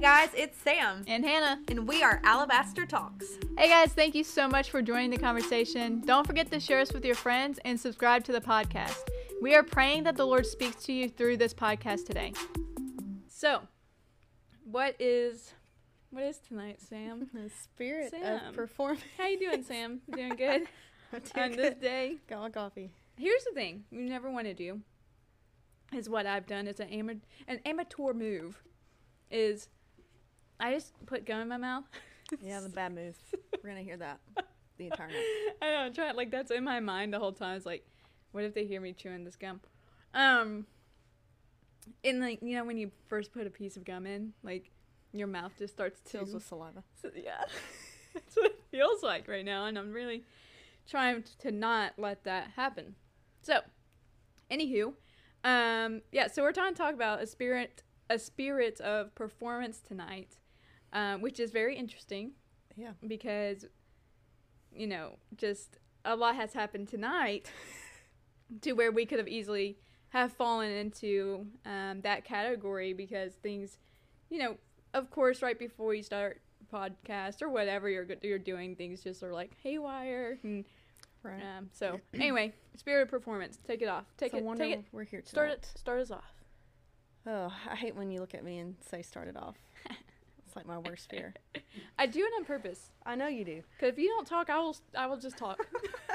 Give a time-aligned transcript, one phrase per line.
[0.00, 1.04] guys, it's Sam.
[1.06, 1.60] And Hannah.
[1.68, 3.36] And we are Alabaster Talks.
[3.58, 6.00] Hey guys, thank you so much for joining the conversation.
[6.06, 8.96] Don't forget to share us with your friends and subscribe to the podcast.
[9.42, 12.32] We are praying that the Lord speaks to you through this podcast today.
[13.28, 13.60] So,
[14.64, 15.52] what is
[16.10, 17.28] what is tonight, Sam?
[17.34, 18.48] The spirit Sam.
[18.48, 19.02] of performance.
[19.18, 20.00] How you doing, Sam?
[20.10, 20.62] Doing good
[21.12, 21.80] I'm doing on this good.
[21.82, 22.16] day?
[22.28, 22.90] Got my coffee.
[23.18, 24.80] Here's the thing: you never want to do
[25.94, 26.66] is what I've done.
[26.66, 28.62] It's an ama- an amateur move.
[29.30, 29.68] Is
[30.60, 31.84] I just put gum in my mouth.
[32.40, 33.16] Yeah, the bad move.
[33.60, 34.20] We're gonna hear that
[34.78, 35.24] the entire night.
[35.62, 37.56] I know, I'm trying like that's in my mind the whole time.
[37.56, 37.84] It's like,
[38.30, 39.60] what if they hear me chewing this gum?
[40.14, 40.64] Um
[42.04, 44.70] and like, you know, when you first put a piece of gum in, like
[45.12, 46.84] your mouth just starts to Fills with saliva.
[47.02, 47.42] so, yeah.
[48.14, 50.22] that's what it feels like right now, and I'm really
[50.88, 52.94] trying to not let that happen.
[53.42, 53.60] So,
[54.50, 54.92] anywho,
[55.44, 60.36] um, yeah, so we're trying to talk about a spirit a spirit of performance tonight,
[60.92, 62.32] um, which is very interesting
[62.76, 62.92] Yeah.
[63.06, 63.64] because
[64.72, 67.50] you know just a lot has happened tonight
[68.62, 73.78] to where we could have easily have fallen into um, that category because things
[74.28, 74.56] you know
[74.94, 79.22] of course right before you start a podcast or whatever you're you're doing things just
[79.22, 80.64] are like haywire and
[81.22, 81.42] Right.
[81.58, 85.04] um, so anyway spirit of performance take it off take so it take it we're
[85.04, 85.28] here tonight.
[85.28, 86.32] start it start us off
[87.26, 89.54] Oh, I hate when you look at me and say start it off.
[90.50, 91.32] It's like my worst fear.
[91.98, 93.62] I do it on purpose I know you do.
[93.78, 94.76] Because if you don't talk, I will.
[94.98, 95.64] I will just talk.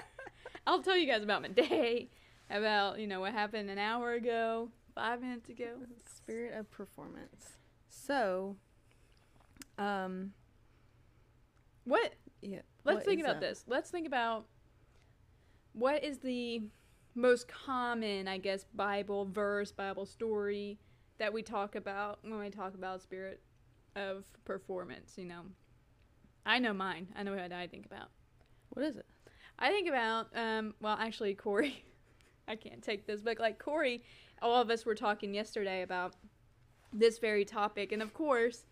[0.67, 2.09] I'll tell you guys about my day,
[2.49, 5.67] about you know what happened an hour ago, five minutes ago.
[6.17, 7.57] Spirit of performance.
[7.87, 8.57] So,
[9.77, 10.33] um,
[11.85, 12.13] What?
[12.41, 12.59] yeah.
[12.83, 13.47] Let's what think about that?
[13.47, 13.63] this.
[13.67, 14.47] Let's think about
[15.71, 16.63] what is the
[17.15, 20.77] most common, I guess, Bible verse, Bible story
[21.19, 23.41] that we talk about when we talk about spirit
[23.95, 25.13] of performance.
[25.17, 25.41] You know,
[26.45, 27.07] I know mine.
[27.15, 28.09] I know what I think about.
[28.69, 29.05] What is it?
[29.57, 31.85] I think about, um, well, actually, Corey,
[32.47, 34.03] I can't take this, but like Corey,
[34.41, 36.15] all of us were talking yesterday about
[36.91, 37.91] this very topic.
[37.91, 38.65] And of course,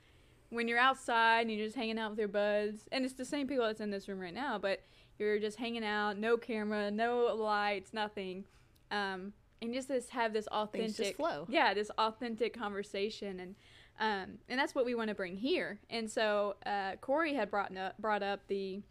[0.49, 3.47] when you're outside and you're just hanging out with your buds, and it's the same
[3.47, 4.81] people that's in this room right now, but
[5.17, 8.43] you're just hanging out, no camera, no lights, nothing.
[8.91, 9.33] Um,
[9.63, 11.45] and just this have this authentic just flow.
[11.49, 13.55] yeah this authentic conversation and
[13.99, 15.79] um, and that's what we want to bring here.
[15.89, 18.81] And so uh, corey had brought up brought up the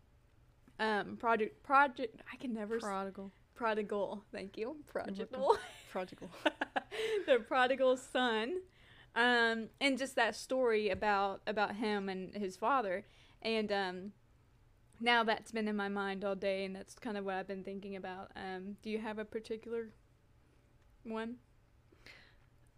[0.79, 3.31] um, project project i can never s- Prodigal.
[3.55, 4.25] prodigal.
[4.33, 4.77] Thank you.
[4.87, 5.59] Prodigal.
[5.91, 6.31] Prodigal.
[7.27, 8.61] the prodigal son.
[9.15, 13.05] Um, and just that story about about him and his father.
[13.43, 14.13] And um,
[15.01, 17.65] now that's been in my mind all day and that's kind of what i've been
[17.65, 18.31] thinking about.
[18.37, 19.89] Um, do you have a particular
[21.03, 21.37] one?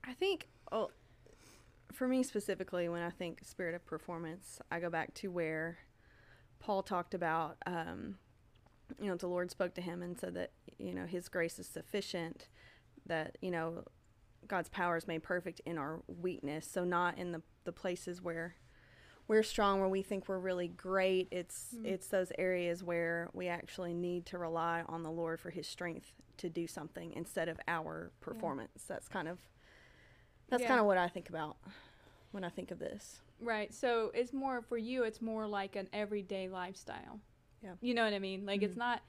[0.06, 0.90] I think, oh,
[1.94, 5.78] for me specifically, when I think spirit of performance, I go back to where
[6.58, 8.16] Paul talked about, um,
[9.00, 11.66] you know, the Lord spoke to him and said that, you know, his grace is
[11.66, 12.48] sufficient,
[13.06, 13.84] that, you know,
[14.46, 16.66] God's power is made perfect in our weakness.
[16.70, 18.56] So, not in the, the places where
[19.26, 21.28] we're strong, where we think we're really great.
[21.30, 21.86] It's, Mm.
[21.86, 26.12] it's those areas where we actually need to rely on the Lord for his strength
[26.36, 28.84] to do something instead of our performance.
[28.86, 29.38] That's kind of
[30.48, 30.68] that's Yeah.
[30.68, 31.56] kind of what I think about
[32.32, 33.20] when I think of this.
[33.40, 33.72] Right.
[33.72, 35.02] So it's more for you.
[35.04, 37.20] It's more like an everyday lifestyle.
[37.62, 37.74] Yeah.
[37.80, 38.46] You know what I mean?
[38.46, 38.78] Like it's Mhm.
[38.78, 39.02] not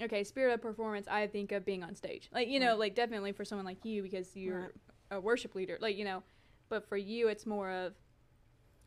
[0.00, 0.24] okay.
[0.24, 1.06] Spirit of performance.
[1.08, 2.28] I think of being on stage.
[2.32, 4.72] Like you know, like definitely for someone like you because you're Right.
[5.12, 5.78] a worship leader.
[5.80, 6.22] Like you know,
[6.68, 7.94] but for you, it's more of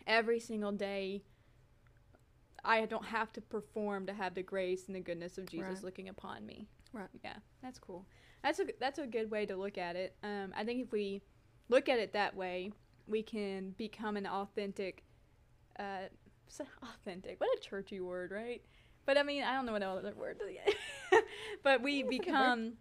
[0.08, 1.24] every single day.
[2.64, 5.84] I don't have to perform to have the grace and the goodness of Jesus Right.
[5.84, 6.68] looking upon me.
[6.94, 7.10] Right.
[7.24, 8.06] Yeah, that's cool.
[8.42, 10.16] That's a that's a good way to look at it.
[10.24, 11.22] Um, I think if we
[11.70, 12.72] look at it that way,
[13.08, 15.04] we can become an authentic,
[15.80, 16.08] uh,
[16.84, 17.40] authentic.
[17.40, 18.62] What a churchy word, right?
[19.06, 20.40] But I mean, I don't know what other word.
[20.40, 21.24] to get.
[21.64, 22.26] but we That's a good word.
[22.26, 22.74] become.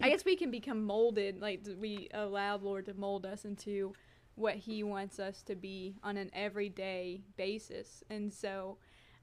[0.00, 1.40] I guess we can become molded.
[1.40, 3.94] Like we allow the Lord to mold us into
[4.34, 8.78] what He wants us to be on an everyday basis, and so.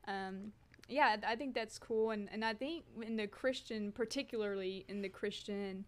[0.06, 0.52] Um,
[0.90, 5.08] yeah, I think that's cool, and, and I think in the Christian, particularly in the
[5.08, 5.86] Christian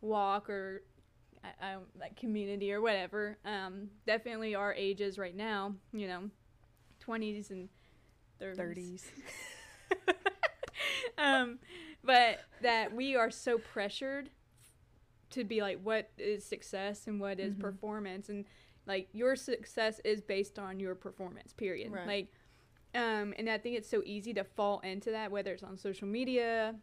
[0.00, 0.82] walk or
[1.60, 6.30] I, I like community or whatever, um, definitely our ages right now, you know,
[7.00, 7.68] twenties and
[8.38, 9.04] thirties.
[9.90, 10.14] 30s.
[11.18, 11.58] um,
[12.04, 14.30] but that we are so pressured
[15.30, 17.60] to be like, what is success and what is Mhm.
[17.60, 18.44] performance, and
[18.86, 21.52] like your success is based on your performance.
[21.52, 21.92] Period.
[21.92, 22.06] Right.
[22.06, 22.32] Like,
[22.94, 26.06] um, and I think it's so easy to fall into that, whether it's on social
[26.08, 26.76] media,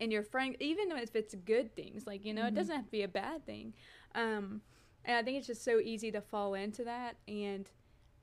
[0.00, 2.54] and your friend, even if it's good things, like you know, it Mhm.
[2.54, 3.74] doesn't have to be a bad thing.
[4.14, 4.62] Um,
[5.04, 7.68] and I think it's just so easy to fall into that, and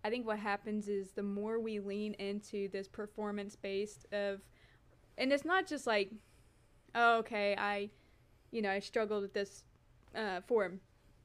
[0.04, 4.42] I think what happens is the more we lean into this performance based of,
[5.18, 6.12] and it's not just like,
[6.96, 7.90] oh, okay, I,
[8.52, 9.64] you know, I struggled with this
[10.16, 10.72] uh, for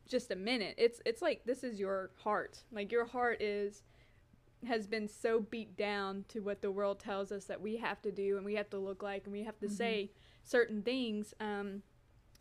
[0.08, 0.74] just a minute.
[0.78, 2.64] It's it's like this is your heart.
[2.72, 3.82] Like your heart is
[4.66, 8.12] has been so beat down to what the world tells us that we have to
[8.12, 9.70] do and we have to look like and we have to Mhm.
[9.76, 10.10] say
[10.44, 11.82] certain things um,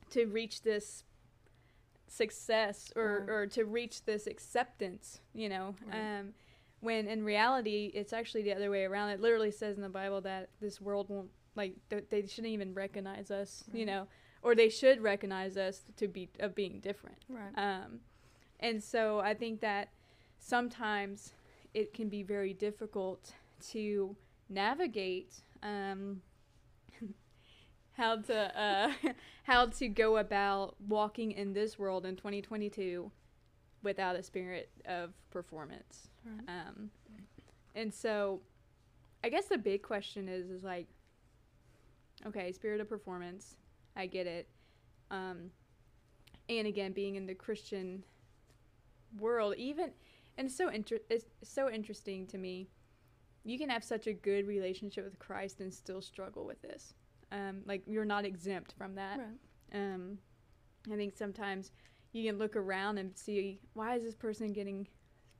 [0.09, 1.03] to reach this
[2.07, 3.29] success or, Right.
[3.29, 6.19] or to reach this acceptance you know Right.
[6.19, 6.33] um,
[6.81, 10.19] when in reality it's actually the other way around it literally says in the bible
[10.21, 14.07] that this world won't like th- they shouldn't even recognize us you know
[14.41, 17.53] or they should recognize us to be of being different Right.
[17.55, 18.01] um,
[18.59, 19.89] and so I think that
[20.37, 21.31] sometimes
[21.73, 23.31] it can be very difficult
[23.69, 24.15] to
[24.49, 25.33] navigate
[25.63, 26.21] um,
[28.01, 28.91] how to uh,
[29.43, 33.11] how to go about walking in this world in 2022
[33.83, 36.09] without a spirit of performance.
[36.25, 36.43] Right.
[36.47, 36.89] Um,
[37.75, 38.41] and so,
[39.23, 40.87] I guess the big question is is like,
[42.25, 43.57] okay, spirit of performance,
[43.95, 44.47] I get it.
[45.11, 45.51] Um,
[46.49, 48.03] and again, being in the Christian
[49.19, 49.91] world, even
[50.37, 52.67] and it's so inter- it's so interesting to me.
[53.43, 56.93] You can have such a good relationship with Christ and still struggle with this.
[57.31, 59.19] Um, like you're not exempt from that.
[59.19, 59.79] Right.
[59.79, 60.17] Um,
[60.91, 61.71] I think sometimes
[62.11, 64.87] you can look around and see why is this person getting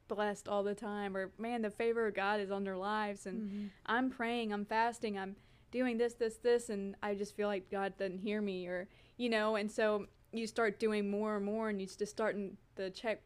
[0.07, 3.41] blessed all the time, or man, the favor of God is on their lives, and
[3.49, 3.69] Mhm.
[3.85, 5.35] I'm praying, I'm fasting, I'm
[5.71, 8.87] doing this, this, this, and I just feel like God doesn't hear me, or
[9.17, 12.89] you know, and so you start doing more and more, and you just starting to
[12.89, 13.21] check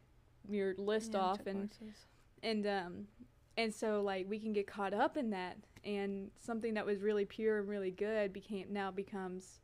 [0.48, 2.06] your list Yeah, off, and boxes.
[2.42, 3.08] and um
[3.56, 7.24] and so like we can get caught up in that and something that was really
[7.24, 9.60] pure and really good became now becomes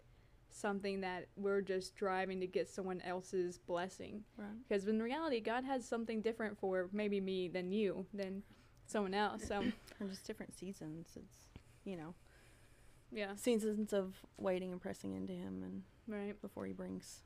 [0.50, 4.48] something that we're just driving to get someone else's blessing right.
[4.68, 8.42] because in reality god has something different for maybe me than you than
[8.86, 9.62] someone else so
[10.00, 11.08] Or just different seasons.
[11.16, 11.36] It's
[11.84, 12.14] you know
[13.12, 17.22] yeah seasons of waiting and pressing into Him, and right before He brings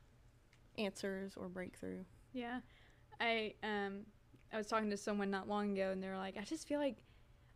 [0.77, 2.03] answers or breakthrough.
[2.33, 2.59] Yeah.
[3.19, 4.01] I um
[4.53, 6.79] I was talking to someone not long ago and they were like, I just feel
[6.79, 6.97] like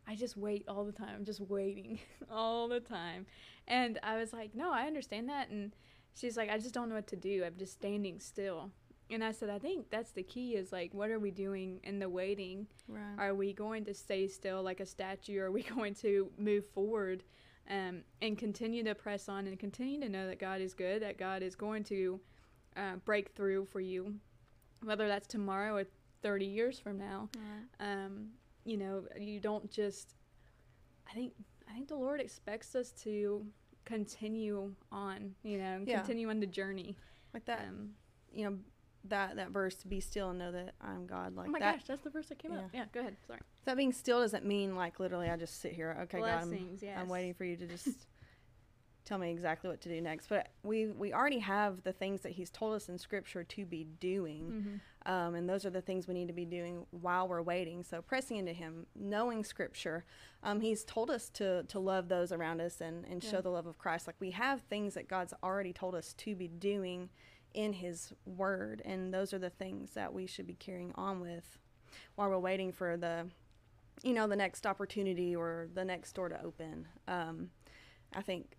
[0.06, 1.10] I just wait all the time.
[1.14, 1.98] I'm just waiting
[2.30, 3.26] all the time.
[3.68, 5.72] And I was like, No, I understand that and
[6.14, 7.44] she's like, I just don't know what to do.
[7.44, 8.70] I'm just standing still.
[9.10, 11.98] And I said, I think that's the key is like what are we doing in
[11.98, 12.66] the waiting?
[12.88, 13.14] Right.
[13.18, 15.40] Are we going to stay still like a statue?
[15.40, 17.22] Or Are we going to move forward
[17.70, 21.18] um, and continue to press on and continue to know that God is good, that
[21.18, 22.20] God is going to
[22.76, 24.14] uh, break through for you,
[24.82, 25.84] whether that's tomorrow or
[26.22, 27.28] 30 years from now?
[27.36, 27.86] Right.
[27.86, 28.28] Um,
[28.64, 30.14] you know, you don't just.
[31.10, 31.32] I think
[31.68, 33.44] I think the Lord expects us to
[33.84, 35.98] continue on, you know, Yeah.
[35.98, 36.96] continue on the journey.
[37.34, 37.60] Like that.
[37.68, 37.90] Um,
[38.32, 38.58] you know
[39.08, 41.34] that that verse to be still and know that I'm God.
[41.34, 41.76] Like oh my that.
[41.78, 42.70] gosh, that's the verse that came up.
[42.72, 42.80] yeah.
[42.80, 43.16] Yeah, go ahead.
[43.26, 43.40] Sorry.
[43.64, 45.96] That being still doesn't mean like literally I just sit here.
[46.02, 46.98] Okay, God, I'm, Blessings, yes.
[47.00, 48.06] I'm waiting for you to just
[49.04, 50.28] tell me exactly what to do next.
[50.28, 53.84] But we we already have the things that He's told us in Scripture to be
[54.00, 57.42] doing, hmm um, and those are the things we need to be doing while we're
[57.42, 57.82] waiting.
[57.82, 60.04] So pressing into Him, knowing Scripture,
[60.44, 63.66] um, He's told us to to love those around us and and show the love
[63.66, 64.06] of Christ.
[64.06, 67.08] Like we have things that God's already told us to be doing
[67.54, 71.58] in His Word, and those are the things that we should be carrying on with
[72.14, 73.26] while we're waiting for the
[74.02, 77.50] you know the next opportunity or the next door to open um,
[78.14, 78.56] i think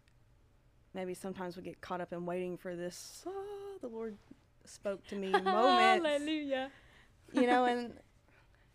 [0.94, 4.16] maybe sometimes we get caught up in waiting for this oh, the lord
[4.66, 6.70] spoke to me moment Hallelujah.
[7.34, 7.94] you know and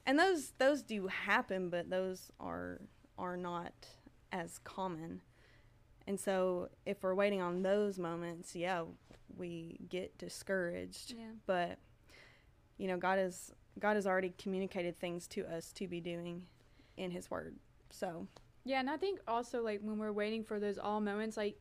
[0.07, 2.81] and those those do happen but those are
[3.19, 3.73] are not
[4.33, 5.21] as common
[6.07, 8.83] and so if we're waiting on those moments yeah
[9.37, 11.25] we get discouraged Yeah.
[11.47, 11.79] but
[12.77, 16.43] you know god has god has already communicated things to us to be doing
[16.97, 17.57] in his word
[17.91, 18.27] so
[18.65, 21.57] Yeah, and I think also like when we're waiting for those all moments, like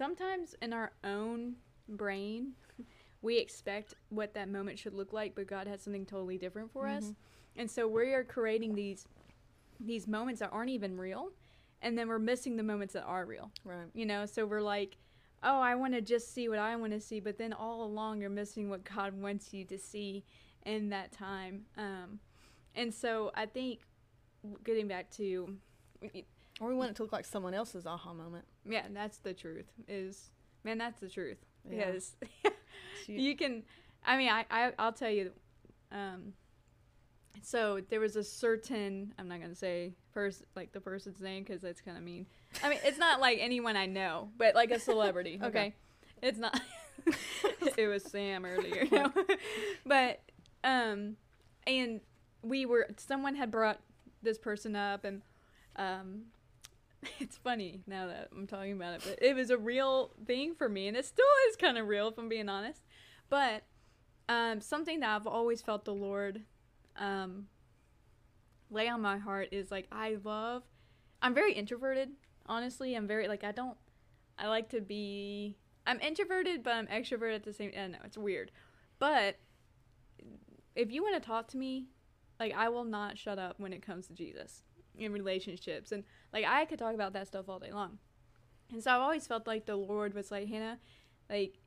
[0.00, 2.52] sometimes in our own brain,
[3.22, 6.86] we expect what that moment should look like, but God has something totally different for
[6.88, 7.04] us.
[7.04, 7.16] Mhm.
[7.56, 9.06] And so we are creating these
[9.78, 11.32] these moments that aren't even real,
[11.82, 13.50] and then we're missing the moments that are real.
[13.64, 14.96] right You know, so we're like,
[15.42, 18.20] "Oh, I want to just see what I want to see," but then all along
[18.20, 20.24] you're missing what God wants you to see
[20.64, 21.66] in that time.
[21.76, 22.20] Um,
[22.74, 23.80] and so I think
[24.64, 25.58] getting back to
[26.60, 29.66] or we want it to look like someone else's aha moment Yeah, that's the truth.
[29.88, 30.30] Is
[30.62, 31.38] man, that's the truth
[31.68, 31.86] Yeah.
[31.86, 32.12] because
[32.44, 32.52] So
[33.12, 33.62] you can.
[34.04, 35.32] I mean, I, I I'll tell you.
[35.92, 36.34] Um,
[37.42, 39.14] so there was a certain.
[39.18, 42.26] I'm not gonna say person like the person's name because that's kind of mean.
[42.62, 45.38] I mean, it's not like anyone I know, but like a celebrity.
[45.42, 45.48] okay.
[45.48, 45.74] Okay.
[46.22, 46.60] it's not.
[47.76, 48.86] it was Sam earlier.
[48.90, 49.12] No.
[49.86, 50.20] but
[50.64, 51.16] um,
[51.66, 52.00] and
[52.42, 53.80] we were someone had brought
[54.22, 55.22] this person up and
[55.76, 56.22] um
[57.18, 60.68] it's funny now that I'm talking about it, but it was a real thing for
[60.68, 62.82] me and it still is kind of real if I'm being honest.
[63.28, 63.64] But
[64.28, 66.42] um something that I've always felt the Lord
[66.96, 67.46] um
[68.70, 70.62] lay on my heart is like I love
[71.22, 72.10] I'm very introverted,
[72.46, 72.94] honestly.
[72.94, 73.76] I'm very like I don't
[74.38, 78.18] I like to be I'm introverted but I'm extroverted at the same I know, it's
[78.18, 78.50] weird.
[78.98, 79.36] But
[80.76, 81.86] if you want to talk to me,
[82.38, 84.62] like I will not shut up when it comes to Jesus
[84.98, 87.98] in relationships and like I could talk about that stuff all day long.
[88.72, 90.78] And so I've always felt like the Lord was like, Hannah,
[91.28, 91.58] like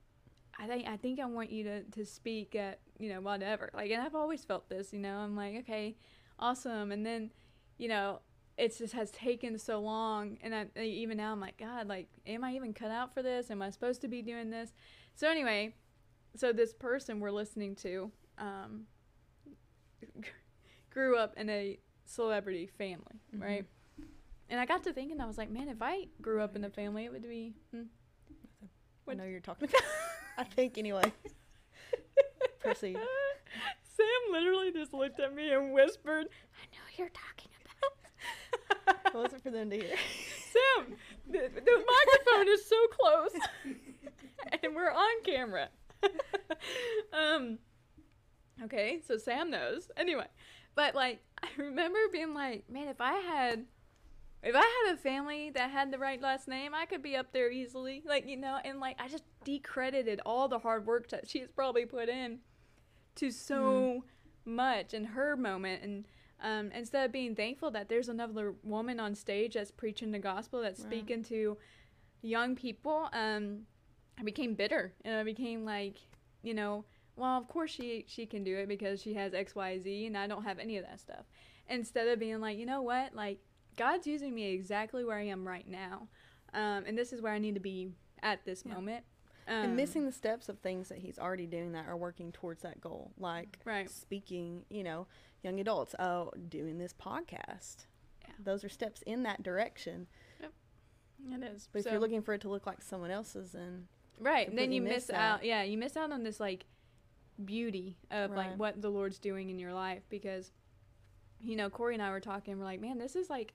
[0.57, 3.69] I think I think I want you to, to speak at, you know, whatever.
[3.73, 5.17] Like and I've always felt this, you know.
[5.17, 5.95] I'm like, okay,
[6.39, 6.91] awesome.
[6.91, 7.31] And then,
[7.77, 8.19] you know,
[8.57, 12.43] it just has taken so long and I, even now I'm like, God, like am
[12.43, 13.49] I even cut out for this?
[13.51, 14.73] Am I supposed to be doing this?
[15.15, 15.73] So anyway,
[16.35, 18.83] so this person we're listening to um
[20.91, 23.41] grew up in a celebrity family, Mhm.
[23.41, 23.65] right?
[24.49, 26.69] And I got to thinking, I was like, man, if I grew up in a
[26.69, 27.53] family, it would be.
[27.71, 27.83] Hmm.
[29.09, 29.81] I know you're talking about.
[30.37, 31.11] I think anyway.
[32.59, 32.97] Proceed.
[33.95, 37.63] Sam literally just looked at me and whispered, I know you're talking about.
[39.05, 39.95] It wasn't for them to hear.
[40.51, 40.95] Sam,
[41.27, 43.31] the, the microphone is so close,
[44.63, 45.69] and we're on camera.
[47.13, 47.59] um,
[48.63, 49.91] okay, so Sam knows.
[49.95, 50.25] Anyway,
[50.75, 53.65] but like, I remember being like, man, if I had,
[54.43, 57.31] if I had a family that had the right last name, I could be up
[57.31, 58.03] there easily.
[58.05, 61.49] Like, you know, and like, I just decredited all the hard work that she has
[61.49, 62.39] probably put in
[63.15, 64.03] to so
[64.45, 66.05] much in her moment and
[66.41, 70.61] um, instead of being thankful that there's another woman on stage that's preaching the gospel
[70.61, 70.89] that's Right.
[70.89, 71.57] speaking to
[72.21, 73.59] young people um,
[74.19, 75.97] i became bitter and i became like
[76.41, 76.83] you know
[77.15, 80.43] well of course she she can do it because she has xyz and i don't
[80.43, 81.25] have any of that stuff
[81.69, 83.39] instead of being like you know what like
[83.75, 86.07] god's using me exactly where i am right now
[86.53, 88.73] um, and this is where i need to be at this Yeah.
[88.75, 89.03] moment
[89.47, 92.61] um, and missing the steps of things that he's already doing that are working towards
[92.61, 95.05] that goal, like right speaking, you know,
[95.41, 97.87] young adults, oh, doing this podcast.
[98.21, 98.29] Yeah.
[98.41, 100.07] Those are steps in that direction.
[100.41, 103.87] it is But if you're looking for it to look like someone else's, then
[104.17, 104.53] Right.
[104.55, 105.15] Then you miss that.
[105.19, 105.43] out.
[105.43, 106.65] Yeah, you miss out on this like
[107.43, 108.49] beauty of Right.
[108.51, 110.53] like what the Lord's doing in your life because
[111.41, 113.53] you know, Corey and I were talking, we're like, man, this is like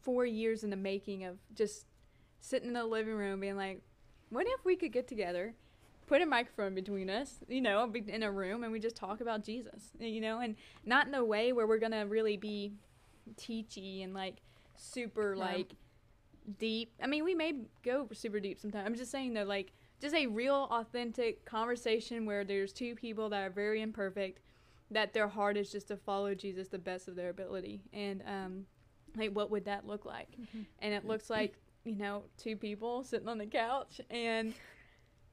[0.00, 1.86] four years in the making of just
[2.40, 3.82] sitting in the living room being like,
[4.30, 5.54] what if we could get together,
[6.06, 9.20] put a microphone between us, you know, be in a room and we just talk
[9.20, 12.72] about Jesus, you know, and not in a way where we're going to really be
[13.36, 14.36] teachy and like
[14.76, 15.72] super like
[16.58, 16.92] deep.
[17.02, 17.54] I mean, we may
[17.84, 18.86] go super deep sometimes.
[18.86, 23.42] I'm just saying though, like just a real authentic conversation where there's two people that
[23.42, 24.40] are very imperfect,
[24.90, 28.66] that their heart is just to follow Jesus the best of their ability, and um,
[29.16, 30.28] like what would that look like?
[30.80, 34.52] And it looks like you know two people sitting on the couch, and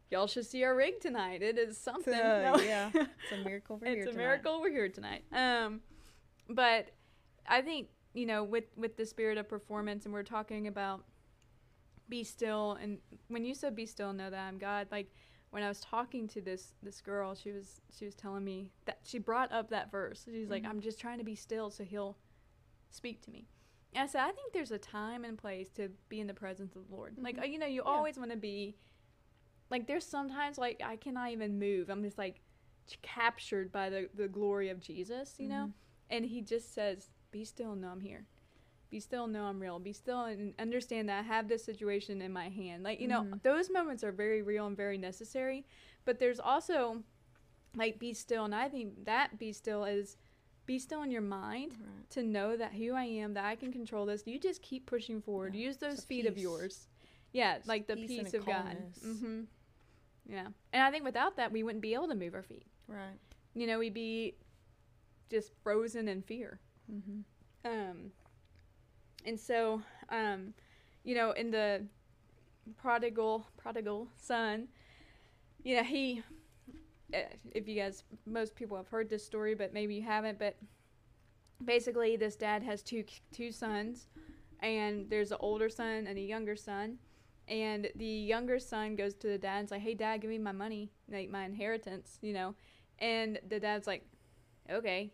[0.10, 1.42] y'all should see our rig tonight.
[1.42, 2.14] It is something.
[2.14, 2.58] No.
[2.64, 4.18] yeah, it's a miracle for it's here a tonight.
[4.18, 5.24] miracle we're here tonight.
[5.34, 5.82] Um,
[6.50, 6.90] but
[7.48, 11.04] I think you know with with the spirit of performance, and we're talking about
[12.10, 12.78] be still.
[12.82, 14.88] And when you said be still, know that I'm God.
[14.92, 15.12] Like
[15.50, 19.00] when I was talking to this this girl, she was she was telling me that
[19.04, 20.24] she brought up that verse.
[20.26, 20.70] She's like, Mhm.
[20.70, 22.18] I'm just trying to be still so He'll
[22.90, 23.48] speak to me.
[24.04, 26.88] I said, I think there's a time and place to be in the presence of
[26.88, 27.16] the Lord.
[27.18, 27.42] Like Mhm.
[27.42, 27.92] uh, you know, you Yeah.
[27.92, 28.76] always want to be.
[29.70, 31.90] Like there's sometimes like I cannot even move.
[31.90, 32.42] I'm just like
[33.02, 35.68] captured by the the glory of Jesus, you know.
[35.68, 35.74] Mhm.
[36.10, 38.28] And he just says, "Be still, and know I'm here.
[38.90, 39.78] Be still, and know I'm real.
[39.80, 43.24] Be still, and understand that I have this situation in my hand." Like you know,
[43.24, 43.44] Mhm.
[43.44, 45.66] those moments are very real and very necessary.
[46.06, 47.04] But there's also
[47.76, 50.16] like be still, and I think that be still is
[50.68, 52.10] be still in your mind Right.
[52.12, 54.28] to know that who I am, that I can control this.
[54.28, 55.56] You just keep pushing forward.
[55.56, 55.62] Yeah.
[55.68, 56.88] Use those feet of yours.
[57.34, 58.64] Yeah, Just like the peace peace of God.
[58.66, 59.00] calmness.
[59.22, 59.42] hmm
[60.30, 62.66] Yeah, and I think without that, we wouldn't be able to move our feet.
[62.88, 63.18] Right.
[63.56, 64.36] You know, we'd be
[65.30, 66.60] just frozen in fear.
[66.92, 67.22] Mm-hmm.
[67.70, 68.12] Um,
[69.26, 70.54] and so, um,
[71.04, 71.86] you know, in the
[72.78, 74.68] prodigal prodigal son,
[75.64, 76.24] you know, he.
[77.14, 77.20] Uh,
[77.52, 80.40] If you guys, most people have heard this story, but maybe you haven't.
[80.40, 80.58] But
[81.64, 84.08] basically, this dad has two two sons,
[84.60, 86.98] and there's an older son and a younger son.
[87.48, 90.52] And the younger son goes to the dad and's like, "Hey, dad, give me my
[90.52, 92.56] money, like my inheritance," you know.
[93.00, 94.06] And the dad's like,
[94.70, 95.12] "Okay."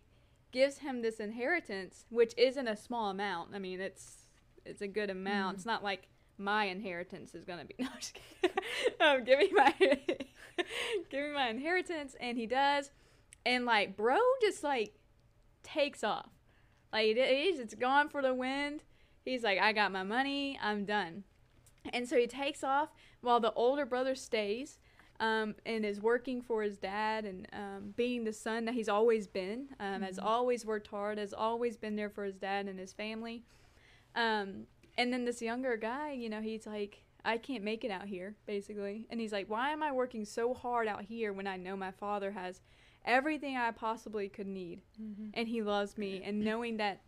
[0.52, 3.50] gives him this inheritance, which isn't a small amount.
[3.56, 4.28] I mean, it's
[4.66, 5.56] it's a good amount.
[5.56, 5.58] Mhm.
[5.58, 6.08] It's not like
[6.44, 7.76] my inheritance is gonna be.
[7.80, 8.58] No, I'm just kidding.
[9.02, 9.74] um, give me my
[11.10, 12.92] give me my inheritance, and he does.
[13.46, 14.94] And like, bro, just like
[15.64, 16.30] takes off.
[16.92, 18.84] Like it is, it's gone for the wind.
[19.26, 21.24] He's like, I got my money, I'm done.
[21.92, 22.90] And so he takes off
[23.22, 24.78] while the older brother stays
[25.20, 29.28] um, and is working for his dad and um, being the son that he's always
[29.28, 32.94] been, um, has always worked hard, has always been there for his dad and his
[32.94, 33.44] family.
[34.16, 38.08] Um, and then this younger guy, you know, he's like, I can't make it out
[38.08, 39.08] here, basically.
[39.10, 41.92] And he's like, Why am I working so hard out here when I know my
[41.92, 42.62] father has
[43.06, 44.82] everything I possibly could need?
[45.02, 45.30] Mm-hmm.
[45.34, 46.22] And he loves me.
[46.24, 47.02] And knowing that,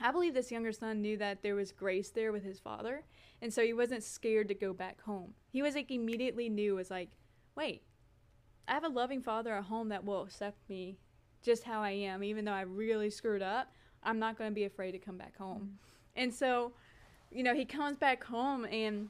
[0.00, 3.04] I believe this younger son knew that there was grace there with his father.
[3.40, 5.34] And so he wasn't scared to go back home.
[5.50, 7.10] He was like, immediately knew, was like,
[7.56, 7.82] Wait,
[8.68, 10.98] I have a loving father at home that will accept me
[11.42, 13.72] just how I am, even though I really screwed up.
[14.02, 15.62] I'm not going to be afraid to come back home.
[15.62, 16.22] Mm-hmm.
[16.22, 16.72] And so,
[17.30, 19.08] you know, he comes back home and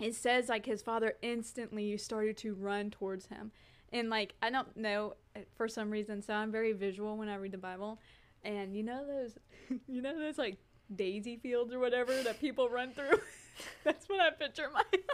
[0.00, 3.52] it says like his father instantly started to run towards him.
[3.92, 5.14] And like, I don't know
[5.56, 7.98] for some reason, so I'm very visual when I read the Bible.
[8.42, 9.38] And you know those,
[9.88, 10.58] you know those like
[10.94, 13.18] daisy fields or whatever that people run through?
[13.84, 15.04] That's what I picture in my mind.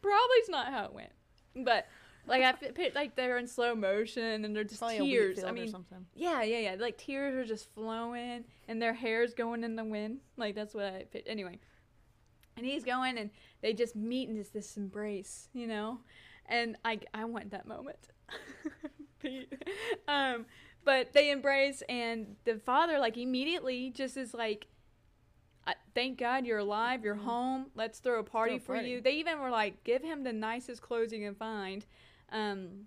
[0.00, 1.12] Probably it's not how it went.
[1.56, 1.86] But
[2.26, 5.42] like I picture like they're in slow motion and they're just Probably tears.
[5.42, 6.06] I or mean, something.
[6.14, 6.76] yeah, yeah, yeah.
[6.78, 10.18] Like tears are just flowing and their hair's going in the wind.
[10.36, 11.58] Like that's what I pic- anyway.
[12.56, 13.30] And he's going and
[13.62, 15.98] they just meet in just this embrace, you know?
[16.46, 17.98] And I I want that moment.
[19.20, 19.52] Pete.
[20.08, 20.46] um
[20.84, 24.66] but they embrace and the father like immediately just is like
[25.94, 27.66] thank God you're alive, you're home.
[27.74, 28.90] Let's throw a party a for party.
[28.90, 29.00] you.
[29.00, 31.84] They even were like, give him the nicest clothes you can find.
[32.32, 32.86] Um,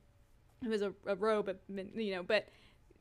[0.64, 1.60] it was a, a robe, but
[1.96, 2.48] you know, but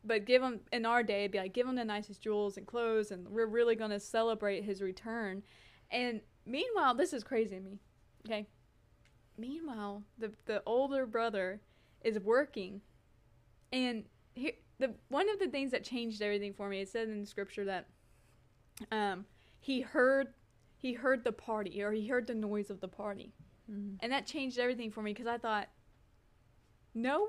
[0.04, 2.66] but give him in our day, it'd be like give him the nicest jewels and
[2.66, 5.42] clothes, and we're really gonna celebrate his return.
[5.90, 7.78] And meanwhile, this is crazy to me.
[8.26, 8.46] Okay.
[9.38, 11.60] Meanwhile, the the older brother
[12.02, 12.80] is working,
[13.72, 16.80] and here the one of the things that changed everything for me.
[16.80, 17.86] It said in scripture that
[18.90, 19.24] um
[19.60, 20.28] he heard
[20.76, 23.32] he heard the party or he heard the noise of the party,
[24.00, 25.68] and that changed everything for me because I thought
[26.94, 27.28] no one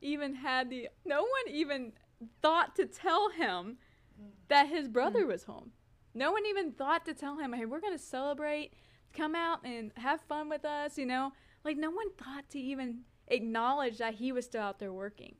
[0.00, 1.92] even had the no one even
[2.40, 3.78] thought to tell him
[4.48, 5.28] that his brother mm.
[5.28, 5.72] was home.
[6.14, 8.72] No one even thought to tell him, "Hey, we're going to celebrate.
[9.12, 11.32] Come out and have fun with us," you know?
[11.64, 15.36] Like no one thought to even acknowledge that he was still out there working.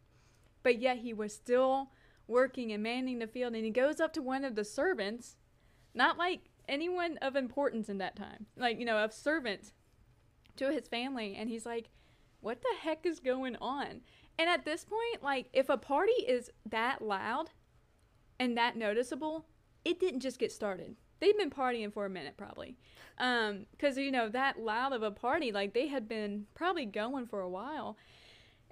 [0.63, 1.91] But yet he was still
[2.27, 5.37] working and manning the field and he goes up to one of the servants,
[5.95, 8.47] not like anyone of importance in that time.
[8.57, 9.73] Like, you know, a servant
[10.57, 11.91] to his family and he's like,
[12.43, 14.03] "What the heck is going on?"
[14.39, 17.51] And at this point, like if a party is that loud
[18.39, 19.47] and that noticeable,
[19.85, 20.97] it didn't just get started.
[21.21, 22.77] They've been partying for a minute probably.
[23.19, 27.27] Um cuz you know, that loud of a party like they had been probably going
[27.27, 27.97] for a while.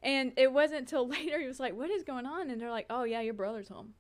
[0.03, 2.87] And it wasn't until later he was like, "What is going on?" And they're like,
[2.91, 3.95] "Oh yeah, your brother's home."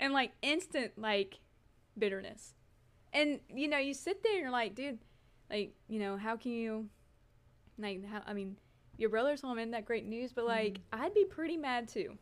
[0.00, 1.38] And like instant like
[1.96, 2.54] bitterness.
[3.12, 4.98] And you know, you sit there and you're like, "Dude,
[5.50, 6.88] like, you know, how can you
[7.78, 8.56] like how I mean,
[8.98, 12.16] your brother's home isn't that great news, but like I'd be pretty mad too.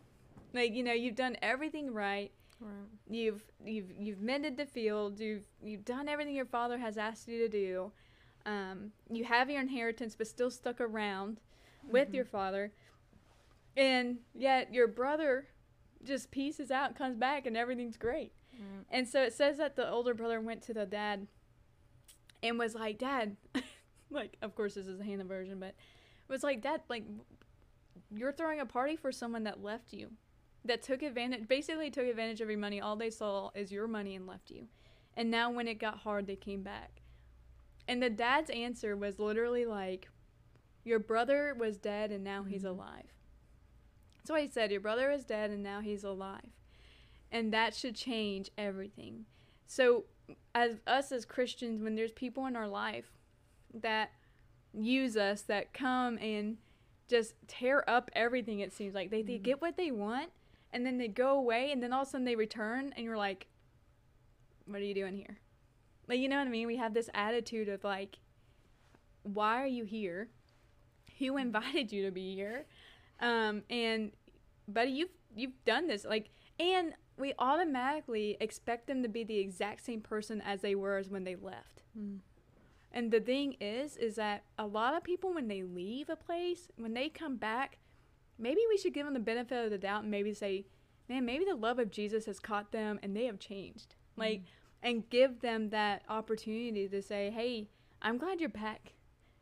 [0.52, 2.32] Like, you know, you've done everything right.
[2.60, 2.72] Right.
[3.08, 5.18] You've you've you've mended the field.
[5.18, 7.92] You've you've done everything your father has asked you to do.
[8.46, 11.40] Um, you have your inheritance, but still stuck around
[11.88, 12.72] with your father.
[13.76, 15.46] And yet your brother
[16.04, 18.32] just pieces out, comes back, and everything's great.
[18.52, 18.86] Right.
[18.90, 21.26] And so it says that the older brother went to the dad
[22.42, 23.36] and was like, Dad,
[24.10, 25.74] like, of course, this is the Hannah version, but
[26.30, 27.04] was like, Dad, like,
[28.10, 30.10] you're throwing a party for someone that left you,
[30.64, 32.80] that took advantage, basically took advantage of your money.
[32.80, 34.66] All they saw is your money and left you.
[35.16, 37.02] And now when it got hard, they came back.
[37.88, 40.08] And the dad's answer was literally like,
[40.84, 42.78] Your brother was dead and now he's mm-hmm.
[42.78, 43.12] alive.
[44.18, 44.70] That's what he said.
[44.70, 46.54] Your brother is dead and now he's alive.
[47.32, 49.24] And that should change everything.
[49.66, 50.04] So,
[50.54, 53.10] as us as Christians, when there's people in our life
[53.74, 54.10] that
[54.72, 56.56] use us, that come and
[57.08, 60.30] just tear up everything, it seems like they, they get what they want
[60.72, 63.16] and then they go away and then all of a sudden they return and you're
[63.16, 63.46] like,
[64.66, 65.38] what are you doing here?
[66.08, 66.66] Like, you know what I mean?
[66.66, 68.18] We have this attitude of like,
[69.22, 70.28] why are you here?
[71.18, 72.66] Who invited you to be here?
[73.20, 74.12] Um, and
[74.66, 79.84] buddy, you've you've done this like, and we automatically expect them to be the exact
[79.84, 81.82] same person as they were as when they left.
[81.98, 82.20] Mm.
[82.92, 86.68] And the thing is, is that a lot of people when they leave a place,
[86.76, 87.78] when they come back,
[88.38, 90.66] maybe we should give them the benefit of the doubt and maybe say,
[91.08, 93.94] man, maybe the love of Jesus has caught them and they have changed.
[94.12, 94.20] Mm-hmm.
[94.20, 94.42] Like,
[94.82, 97.68] and give them that opportunity to say, hey,
[98.02, 98.94] I'm glad you're back.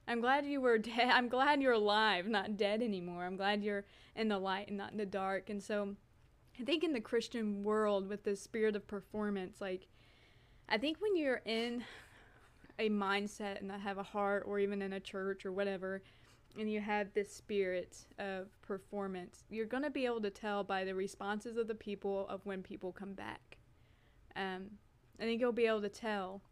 [0.07, 1.11] I'm glad you were dead.
[1.11, 3.25] I'm glad you're alive, not dead anymore.
[3.25, 3.85] I'm glad you're
[4.17, 5.49] in the light and not in the dark.
[5.49, 5.95] And so
[6.61, 9.87] I think in the Christian world with the spirit of performance, like
[10.69, 11.85] I think when you're in
[12.79, 16.03] a mindset and I have a heart or even in a church or whatever
[16.59, 20.85] and you have this spirit of performance, you're going to be able to tell by
[20.85, 23.59] the responses of the people of when people come back.
[24.35, 24.67] Um,
[25.21, 26.43] I think you'll be able to tell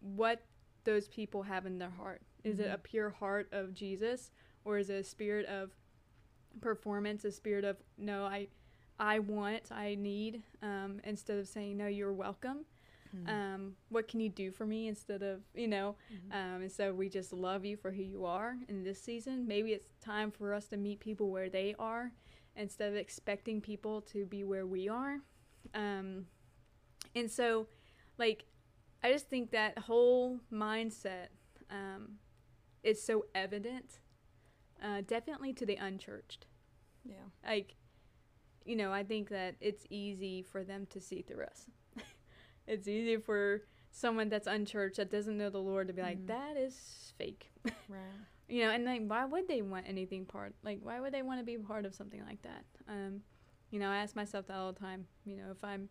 [0.00, 0.42] what
[0.84, 2.22] those people have in their heart.
[2.44, 2.70] Is mm-hmm.
[2.70, 4.30] it a pure heart of Jesus
[4.64, 5.70] or is it a spirit of
[6.60, 8.48] performance, a spirit of no, I
[8.98, 12.66] I want, I need, um, instead of saying no, you're welcome.
[13.14, 13.28] Mm-hmm.
[13.28, 15.96] Um, what can you do for me instead of you know?
[16.12, 16.32] Mm-hmm.
[16.32, 19.46] um, and so we just love you for who you are in this season.
[19.46, 22.12] Maybe it's time for us to meet people where they are
[22.56, 25.18] instead of expecting people to be where we are.
[25.74, 26.26] Um,
[27.14, 27.66] and so
[28.18, 28.44] like
[29.02, 31.28] i just think that whole mindset
[31.70, 32.16] um,
[32.82, 34.00] is so evident
[34.82, 36.46] uh, definitely to the unchurched.
[37.04, 37.14] Yeah.
[37.46, 37.76] Like
[38.64, 41.66] you know i think that it's easy for them to see through us
[42.66, 46.26] it's easy for someone that's unchurched that doesn't know the Lord to be like, mm-hmm.
[46.26, 47.50] that is fake.
[47.88, 48.00] Right.
[48.48, 50.54] you know, and like, why would they want anything part?
[50.64, 52.64] Like, why would they want to be part of something like that?
[52.88, 53.20] Um,
[53.70, 55.06] you know, I ask myself that all the time.
[55.24, 55.90] You know, if I'm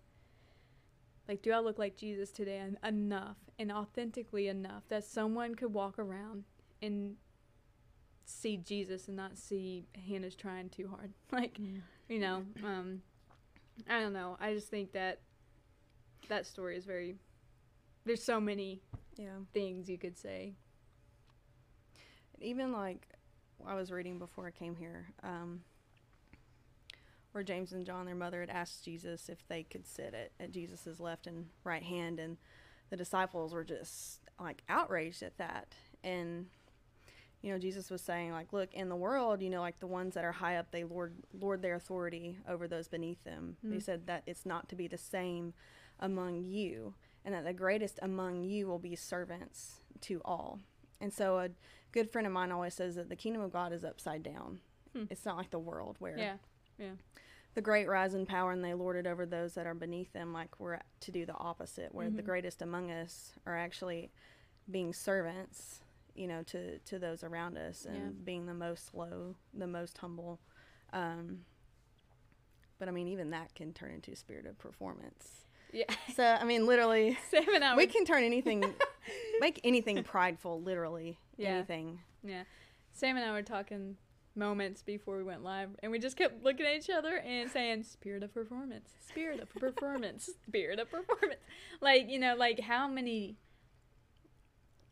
[1.28, 5.74] like, do I look like Jesus today en- enough and authentically enough that someone could
[5.74, 6.44] walk around
[6.82, 7.16] and
[8.26, 11.14] see Jesus and not see Hannah's trying too hard?
[11.32, 11.82] like, mm.
[12.10, 13.02] you know, um,
[13.90, 14.38] I don't know.
[14.40, 15.20] I just think that
[16.30, 17.16] that story is very.
[18.06, 18.82] There's so many
[19.18, 20.54] yeah things you could say.
[22.40, 23.08] Even like
[23.66, 25.62] I was reading before I came here, um,
[27.32, 30.52] where James and John, their mother, had asked Jesus if they could sit at, at
[30.52, 32.38] Jesus's left and right hand, and
[32.90, 35.76] the disciples were just like outraged at that.
[36.04, 36.48] And
[37.42, 40.14] you know, Jesus was saying like, look, in the world, you know, like the ones
[40.14, 43.58] that are high up, they lord lord their authority over those beneath them.
[43.66, 43.74] Mm.
[43.74, 45.54] He said that it's not to be the same
[46.02, 50.60] among you, and that the greatest among you will be servants to all.
[51.00, 51.50] And so, a
[51.92, 54.60] good friend of mine always says that the kingdom of God is upside down.
[54.96, 55.06] Hmm.
[55.10, 56.36] It's not like the world where yeah,
[56.78, 56.92] yeah.
[57.54, 60.34] the great rise in power and they lord it over those that are beneath them.
[60.34, 62.18] Like we're to do the opposite, where mm-hmm.
[62.18, 64.12] the greatest among us are actually
[64.70, 65.82] being servants,
[66.16, 68.24] you know, to to those around us and yeah.
[68.24, 70.40] being the most low, the most humble.
[70.94, 71.40] Um,
[72.80, 75.46] but I mean, even that can turn into a spirit of performance.
[75.72, 75.86] Yeah.
[76.16, 78.64] So I mean, literally, Sam and we can turn anything,
[79.40, 80.62] make anything prideful.
[80.62, 81.50] Literally, yeah.
[81.50, 82.00] anything.
[82.24, 82.44] Yeah.
[82.92, 83.96] Sam and I were talking
[84.36, 87.84] moments before we went live, and we just kept looking at each other and saying,
[87.84, 91.40] "Spirit of performance, spirit of performance, spirit of performance."
[91.80, 93.38] Like you know, like how many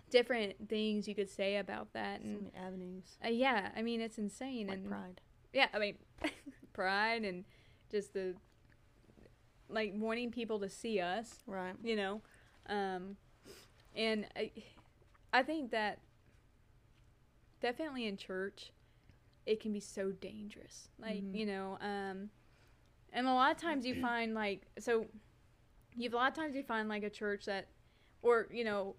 [0.09, 3.17] different things you could say about that, and so avenues.
[3.23, 4.67] Uh, yeah, I mean, it's insane.
[4.67, 5.21] Like and pride.
[5.53, 5.95] Yeah, I mean,
[6.73, 7.43] pride and
[7.91, 8.35] just the
[9.69, 11.43] like wanting people to see us.
[11.45, 11.75] Right.
[11.83, 12.21] You know,
[12.67, 13.15] um,
[13.95, 14.51] and I,
[15.31, 15.99] I think that
[17.61, 18.71] definitely in church,
[19.45, 20.89] it can be so dangerous.
[20.99, 21.35] Like mm-hmm.
[21.35, 22.29] you know, um,
[23.13, 25.05] and a lot of times you find like so,
[25.95, 27.67] you've a lot of times you find like a church that,
[28.21, 28.95] or you know,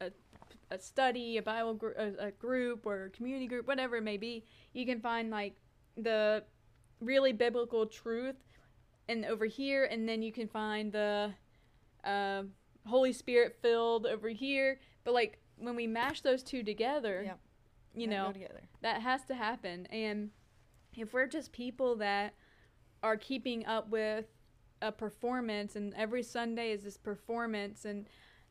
[0.00, 0.10] a
[0.70, 4.16] a study, a Bible gr- a, a group or a community group, whatever it may
[4.16, 5.54] be, you can find like
[5.96, 6.44] the
[7.00, 8.36] really biblical truth
[9.08, 11.32] and over here, and then you can find the
[12.04, 12.42] uh,
[12.86, 14.80] Holy Spirit filled over here.
[15.04, 17.38] But like when we mash those two together, yep.
[17.94, 18.32] you know,
[18.82, 19.86] that has to happen.
[19.86, 20.30] And
[20.96, 22.34] if we're just people that
[23.02, 24.26] are keeping up with
[24.82, 28.06] a performance, and every Sunday is this performance, and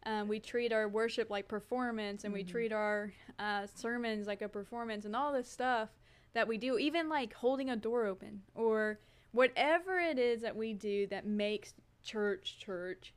[0.05, 2.45] um, we treat our worship like performance, and mm-hmm.
[2.45, 5.89] we treat our uh, sermons like a performance, and all this stuff
[6.33, 8.99] that we do, even like holding a door open or
[9.31, 13.13] whatever it is that we do that makes church church,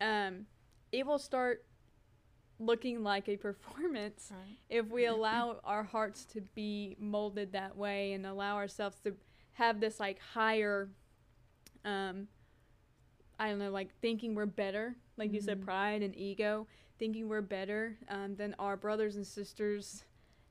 [0.00, 0.46] um,
[0.90, 1.64] it will start
[2.58, 4.56] looking like a performance right.
[4.68, 9.14] if we allow our hearts to be molded that way and allow ourselves to
[9.54, 10.88] have this like higher
[11.84, 12.28] um
[13.38, 15.34] i don't know like thinking we're better like mm-hmm.
[15.34, 15.66] you said mm-hmm.
[15.66, 16.66] pride and ego
[16.98, 20.04] thinking we're better um, than our brothers and sisters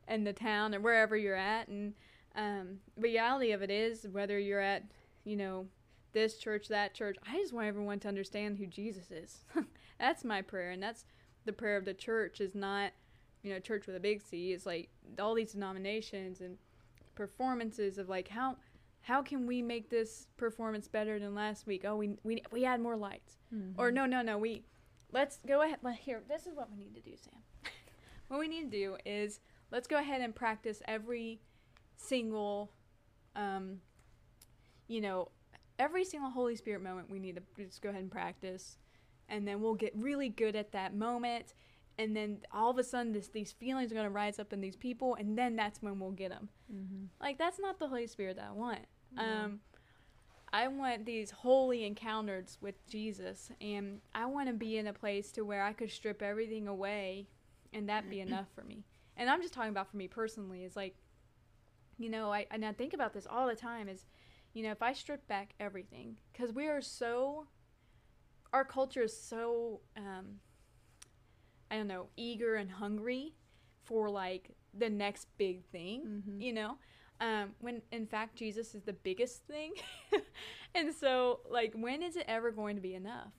[0.07, 1.93] in the town or wherever you're at and
[2.35, 4.83] um, reality of it is, whether you're at,
[5.23, 5.67] you know,
[6.13, 9.45] this church, that church, I just want everyone to understand who Jesus is.
[9.99, 11.05] that's my prayer, and that's
[11.45, 12.41] the prayer of the church.
[12.41, 12.91] Is not,
[13.43, 14.51] you know, church with a big C.
[14.51, 14.89] It's like
[15.19, 16.57] all these denominations and
[17.15, 18.57] performances of like how
[19.01, 21.83] how can we make this performance better than last week?
[21.85, 23.79] Oh, we we we add more lights, mm-hmm.
[23.79, 24.63] or no, no, no, we
[25.11, 25.79] let's go ahead.
[25.99, 27.41] Here, this is what we need to do, Sam.
[28.27, 29.39] what we need to do is
[29.71, 31.41] let's go ahead and practice every
[32.01, 32.71] single,
[33.35, 33.79] um,
[34.87, 35.29] you know,
[35.79, 38.77] every single Holy Spirit moment we need to just go ahead and practice,
[39.29, 41.53] and then we'll get really good at that moment.
[41.97, 44.61] And then all of a sudden, this, these feelings are going to rise up in
[44.61, 46.49] these people, and then that's when we'll get them.
[46.73, 47.05] Mm-hmm.
[47.21, 48.79] Like, that's not the Holy Spirit that I want.
[49.15, 49.23] No.
[49.23, 49.59] Um,
[50.53, 55.31] I want these holy encounters with Jesus, and I want to be in a place
[55.33, 57.27] to where I could strip everything away,
[57.71, 58.83] and that be enough for me.
[59.15, 60.63] And I'm just talking about for me personally.
[60.63, 60.95] Is like,
[62.03, 63.87] you know, I and I think about this all the time.
[63.87, 64.05] Is,
[64.53, 67.47] you know, if I strip back everything, because we are so,
[68.53, 70.39] our culture is so, um,
[71.69, 73.33] I don't know, eager and hungry
[73.83, 76.39] for like the next big thing Mm-hmm.
[76.39, 76.77] you know
[77.19, 79.73] um, when in fact jesus is the biggest thing
[80.75, 83.33] and so like when is it ever going to be enough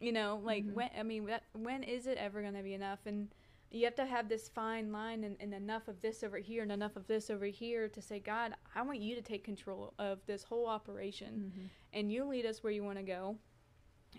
[0.00, 0.74] you know like Mhm.
[0.74, 3.28] when i mean that, when is it ever going to be enough and
[3.74, 6.70] you have to have this fine line and, and enough of this over here and
[6.70, 10.18] enough of this over here to say god i want you to take control of
[10.26, 11.66] this whole operation Mm-hmm.
[11.92, 13.36] and you lead us where you want to go.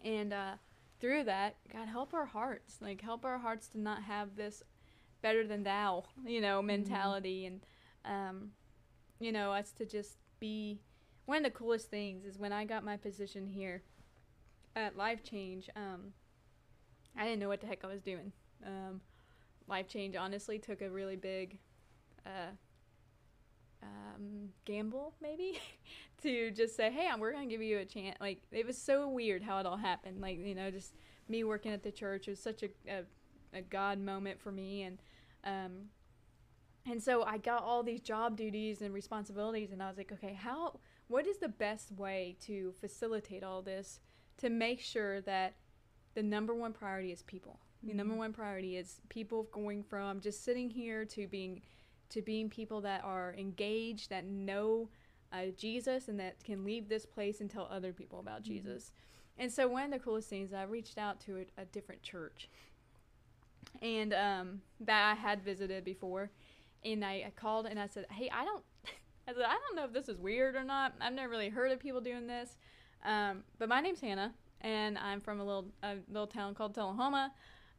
[0.04, 0.54] And uh,
[1.00, 2.78] through that god help our hearts.
[2.82, 4.64] Like help our hearts to not have this
[5.22, 7.66] better than thou you know mentality and
[8.06, 8.50] um,
[9.20, 10.82] you know us to just be
[11.26, 13.82] one of the coolest things is when i got my position here
[14.76, 16.12] at life change um,
[17.18, 18.34] i didn't know what the heck i was doing.
[18.66, 19.00] Um,
[19.68, 21.58] life change honestly took a really big
[22.26, 22.52] uh,
[23.82, 25.60] um, gamble maybe
[26.22, 29.44] to just say hey we're gonna give you a chance like it was so weird
[29.44, 30.22] how it all happened.
[30.22, 30.94] Like you know just
[31.28, 33.04] me working at the church was such a, a,
[33.58, 34.98] a god moment for me and
[35.46, 35.90] um,
[36.90, 40.34] and so i got all these job duties and responsibilities and i was like okay
[40.34, 44.00] how what is the best way to facilitate all this
[44.38, 45.54] to make sure that
[46.14, 50.44] the number one priority is people the number one priority is people going from just
[50.44, 51.62] sitting here to being
[52.10, 54.90] to being people that are engaged that know
[55.32, 58.46] uh, jesus and that can leave this place and tell other people about Mhm.
[58.46, 58.92] jesus.
[59.38, 62.50] And so one of the coolest things i reached out to a, a different church.
[63.82, 66.30] And um, that i had visited before.
[66.86, 68.64] And I, I called and i said hey i don't
[69.28, 70.94] i said i don't know if this is weird or not.
[71.02, 72.58] I've never really heard of people doing this.
[73.04, 77.34] Um, but my name's hannah and i'm from a little a little town called tullahoma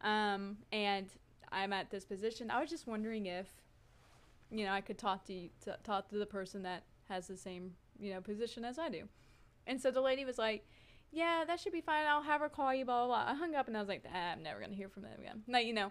[0.05, 1.09] um, and
[1.51, 2.51] i'm at this position.
[2.51, 3.49] I was just wondering if
[4.51, 7.37] you know i could talk to you to, talk to the person that has the
[7.37, 9.09] same you know position as i do.
[9.67, 10.67] And so the lady was like
[11.11, 12.07] yeah that should be fine.
[12.07, 13.33] I'll have her call you blah blah blah.
[13.33, 15.43] I hung up and i was like ah, i'm never gonna hear from them again.
[15.49, 15.91] Like you know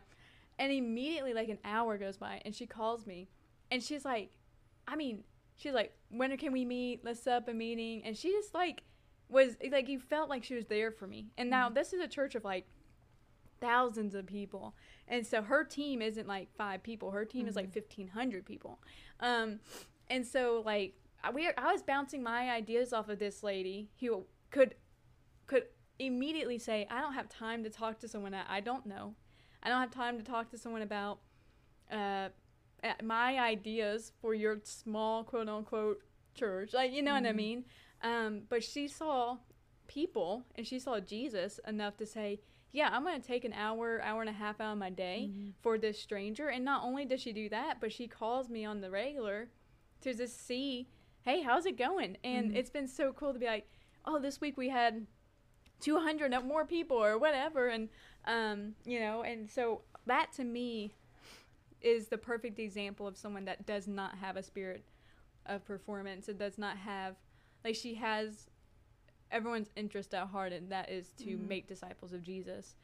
[0.59, 3.27] and immediately like an hour goes by and she calls me
[3.71, 4.29] and she's like
[4.87, 5.23] i mean
[5.55, 7.03] she's like when can we meet?
[7.03, 8.03] Let's set up a meeting.
[8.03, 8.83] And she just like
[9.29, 11.31] was like you felt like she was there for me.
[11.37, 11.75] And now Mhm.
[11.75, 12.67] this is a church of like
[13.63, 14.75] thousands of people.
[15.07, 17.11] And so her team isn't like five people.
[17.11, 17.75] Her team is like Mhm.
[17.75, 18.79] 1500 people.
[19.19, 19.59] Um
[20.09, 24.25] and so like I, we I was bouncing my ideas off of this lady who
[24.51, 24.75] could
[25.47, 25.65] could
[25.99, 29.15] immediately say I don't have time to talk to someone that I don't know.
[29.63, 31.19] I don't have time to talk to someone about
[31.89, 32.29] uh
[33.01, 36.01] my ideas for your small quote unquote
[36.35, 36.73] church.
[36.73, 37.35] Like you know what I Mhm.
[37.35, 37.65] mean?
[38.01, 39.37] Um but she saw
[39.87, 42.41] people and she saw Jesus enough to say
[42.73, 45.29] yeah I'm going to take an hour hour and a half out of my day
[45.31, 45.49] Mm-hmm.
[45.61, 48.81] for this stranger and not only does she do that but she calls me on
[48.81, 49.47] the regular
[50.01, 50.89] to just see
[51.23, 52.55] hey how's it going and Mhm.
[52.57, 53.65] it's been so cool to be like
[54.05, 55.07] oh this week we had
[55.79, 57.89] 200 more people or whatever and
[58.25, 60.93] um you know and so that to me
[61.81, 64.83] is the perfect example of someone that does not have a spirit
[65.45, 67.15] of performance it does not have
[67.65, 68.47] like she has
[69.33, 71.47] everyone's interest at heart and that is to Mhm.
[71.47, 72.75] make disciples of jesus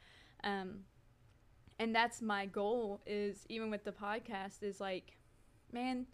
[0.44, 0.86] um
[1.80, 5.18] and that's my goal is even with the podcast is like
[5.72, 6.08] man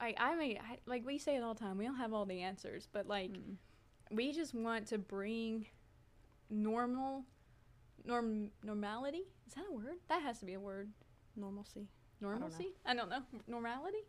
[0.00, 2.26] I, I mean I, like we say it all the time we don't have all
[2.26, 3.56] the answers but like Mm.
[4.10, 5.66] we just want to bring
[6.50, 7.24] normal
[8.04, 10.90] norm normality is that a word that has to be a word
[11.36, 11.88] normalcy.
[12.20, 12.38] don't know.
[12.38, 14.04] normalcy i don't know, normality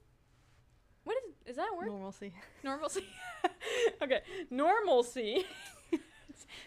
[1.03, 2.33] what is is that a word Normalcy.
[2.63, 3.05] normalcy
[4.03, 5.45] okay normalcy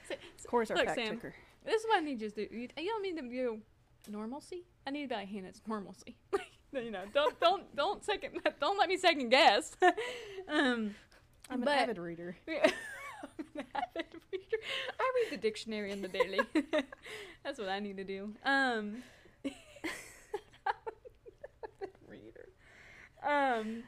[0.09, 1.15] So- so- Core's our Look, fact Sam.
[1.17, 1.35] checker.
[1.65, 3.59] this is what i need you to do you, you don't need to do
[4.09, 6.17] normalcy i need to be like hannah it's normalcy
[6.73, 9.77] you know don't don't don't second don't let me second guess
[10.49, 10.95] um
[11.49, 12.35] I'm But- an avid reader.
[12.49, 14.57] I'm an avid reader.
[14.99, 16.41] I read the dictionary in the daily.
[17.45, 18.33] That's what I need to do.
[18.45, 19.05] Um,
[22.09, 22.49] reader.
[23.25, 23.85] Um,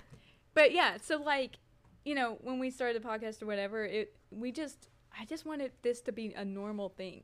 [0.59, 1.61] but yeah, so like,
[2.05, 5.71] you know, when we started the podcast or whatever, it we just I just wanted
[5.83, 7.23] this to be a normal thing.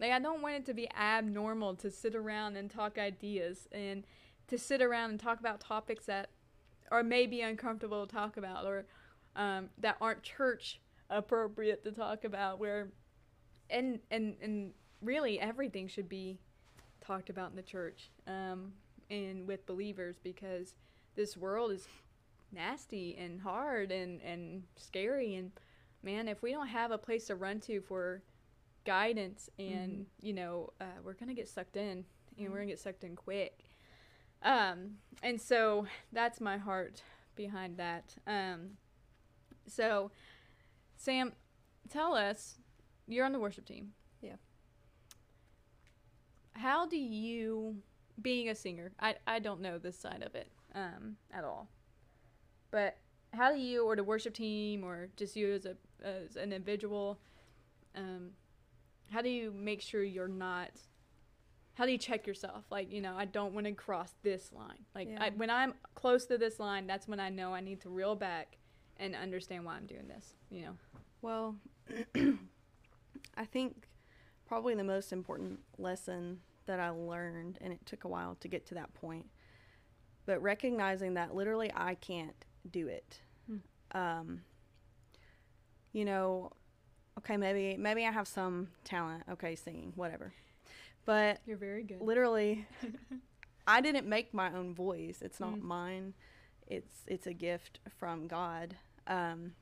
[0.00, 4.04] Like I don't want it to be abnormal to sit around and talk ideas and
[4.48, 6.30] to sit around and talk about topics that
[6.90, 8.86] are maybe uncomfortable to talk about or
[9.36, 12.58] um, that aren't church appropriate to talk about.
[12.58, 12.88] Where,
[13.68, 16.38] and and and really everything should be
[17.02, 18.72] talked about in the church um,
[19.10, 20.74] and with believers because
[21.16, 21.86] this world is
[22.56, 25.34] nasty and hard and and scary.
[25.36, 25.52] And
[26.02, 28.22] man, if we don't have a place to run to for
[28.84, 30.06] guidance and Mhm.
[30.20, 32.04] you know uh, we're gonna get sucked in
[32.38, 33.64] and we're gonna get sucked in quick.
[34.42, 37.02] Um and so that's my heart
[37.36, 38.16] behind that.
[38.26, 38.78] Um
[39.66, 40.10] so
[40.96, 41.32] sam
[41.90, 42.58] tell us
[43.06, 43.92] you're on the worship team.
[44.20, 44.36] Yeah.
[46.54, 47.76] how do you
[48.20, 51.68] being a singer i i don't know this side of it um at all
[52.76, 52.98] but
[53.32, 57.18] how do you or the worship team or just you as a as an individual
[57.96, 58.32] um
[59.10, 60.68] how do you make sure you're not
[61.72, 62.64] how do you check yourself?
[62.70, 64.84] Like you know i don't want to cross this line.
[64.94, 67.88] Like I, when i'm close to this line that's when i know i need to
[67.88, 68.58] reel back
[68.98, 70.76] and understand why i'm doing this you know?
[71.22, 71.56] Well,
[73.36, 73.88] I think
[74.46, 78.66] probably the most important lesson that I learned, and it took a while to get
[78.66, 79.26] to that point,
[80.26, 83.20] but recognizing that literally I can't do it.
[83.46, 83.56] Hmm.
[83.98, 84.40] Um,
[85.92, 86.50] you know,
[87.18, 90.32] okay, maybe maybe I have some talent, okay, singing, whatever,
[91.04, 92.66] but you're very good literally
[93.68, 95.62] i didn't make my own voice it's not Mm.
[95.62, 96.14] mine
[96.66, 98.76] it's it's a gift from god
[99.06, 99.52] um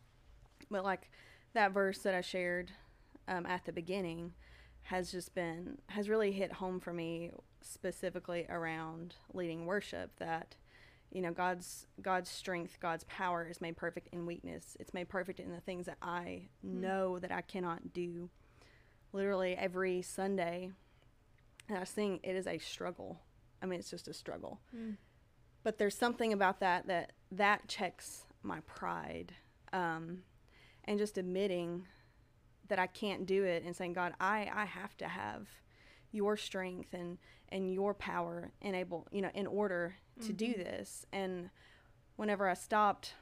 [0.71, 1.11] but like
[1.55, 2.71] that verse that i shared
[3.29, 4.33] um, at the beginning
[4.85, 7.31] has just been has really hit home for me
[7.63, 10.57] specifically around leading worship that
[11.11, 15.39] you know god's god's strength god's power is made perfect in weakness it's made perfect
[15.39, 18.29] in the things that i know that i cannot do
[19.13, 20.71] literally every sunday
[21.69, 23.21] and I sing, it is a struggle.
[23.63, 24.61] I mean, it's just a struggle.
[24.77, 24.97] Mm.
[25.63, 29.33] But there's something about that that that checks my pride,
[29.73, 30.19] um,
[30.85, 31.87] and just admitting
[32.69, 35.49] that I can't do it and saying, God, I I have to have
[36.15, 37.19] your strength and
[37.51, 40.63] and your power enable you know in order to do mm-hmm.
[40.63, 41.07] this.
[41.13, 41.51] And
[42.17, 43.15] whenever I stopped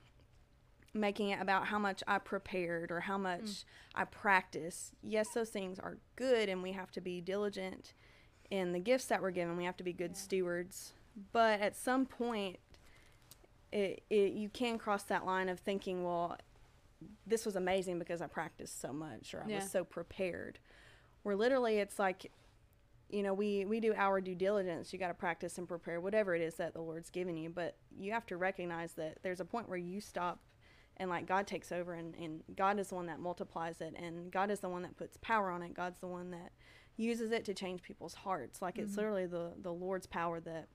[0.95, 3.65] making it about how much I prepared or how much mm.
[3.95, 7.95] I practice, yes, those things are good, and we have to be diligent
[8.51, 9.57] in the gifts that we're given.
[9.57, 10.19] We have to be good Yeah.
[10.19, 10.93] stewards.
[11.33, 12.59] But at some point,
[13.71, 16.37] it, it you can cross that line of thinking, well,
[17.27, 19.55] this was amazing because I practiced so much or I Yeah.
[19.57, 20.59] was so prepared.
[21.23, 22.31] Where literally it's like,
[23.13, 24.93] you know, we, we do our due diligence.
[24.93, 27.51] You got to practice and prepare whatever it is that the Lord's given you.
[27.51, 30.41] But you have to recognize that there's a point where you stop
[30.97, 34.31] and like God takes over and, and God is the one that multiplies it and
[34.31, 35.75] God is the one that puts power on it.
[35.75, 36.53] God's the one that
[36.97, 38.61] uses it to change people's hearts.
[38.63, 38.97] Like it's Mhm.
[38.99, 40.69] literally the, the Lord's power that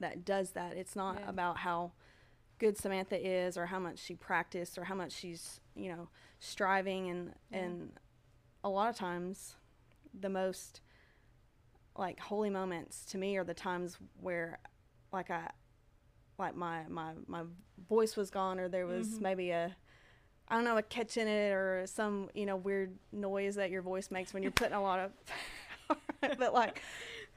[0.00, 0.76] that does that.
[0.76, 1.28] It's not Yeah.
[1.28, 1.92] about how
[2.58, 6.08] good Samantha is or how much she practiced or how much she's, you know,
[6.40, 7.58] striving and Yeah.
[7.58, 7.92] and
[8.62, 9.56] a lot of times
[10.12, 10.80] the most
[11.98, 14.58] like holy moments to me are the times where
[15.12, 15.50] like I
[16.38, 17.42] like my my my
[17.88, 19.20] voice was gone or there was Mhm.
[19.20, 19.76] maybe a
[20.48, 23.82] I don't know a catch in it or some you know weird noise that your
[23.82, 25.12] voice makes when you're putting a lot of
[26.38, 26.80] but like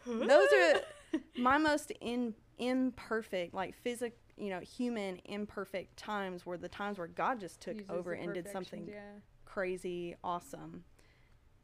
[0.05, 0.81] those are
[1.35, 7.07] my most in imperfect like physic you know human imperfect times were the times where
[7.07, 9.01] God just took Uses over and did something yeah
[9.45, 10.83] crazy awesome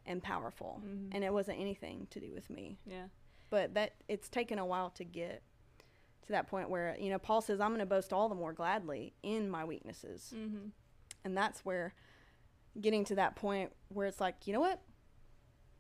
[0.07, 0.81] and powerful.
[0.85, 1.09] Mhm.
[1.13, 2.79] and it wasn't anything to do with me.
[2.85, 3.07] Yeah.
[3.49, 5.43] But that it's taken a while to get
[6.23, 8.53] to that point where you know Paul says I'm going to boast all the more
[8.53, 10.33] gladly in my weaknesses.
[10.35, 10.69] Mm-hmm.
[11.23, 11.93] and that's where
[12.79, 14.81] getting to that point where it's like you know what?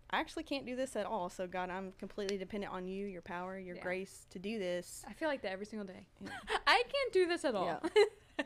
[0.09, 1.29] I actually can't do this at all.
[1.29, 3.81] So God I'm completely dependent on you your power your Yeah.
[3.83, 5.03] grace to do this.
[5.07, 6.07] I feel like that every single day.
[6.21, 6.29] Yeah.
[6.67, 7.65] i can't do this at all.
[7.65, 8.43] Yeah.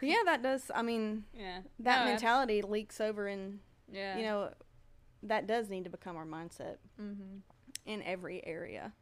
[0.00, 1.60] Yeah that does I mean yeah.
[1.78, 4.16] that No, mentality leaks over and yeah.
[4.16, 4.50] you know
[5.24, 7.38] that does need to become our mindset mm-hmm.
[7.86, 8.92] in every area.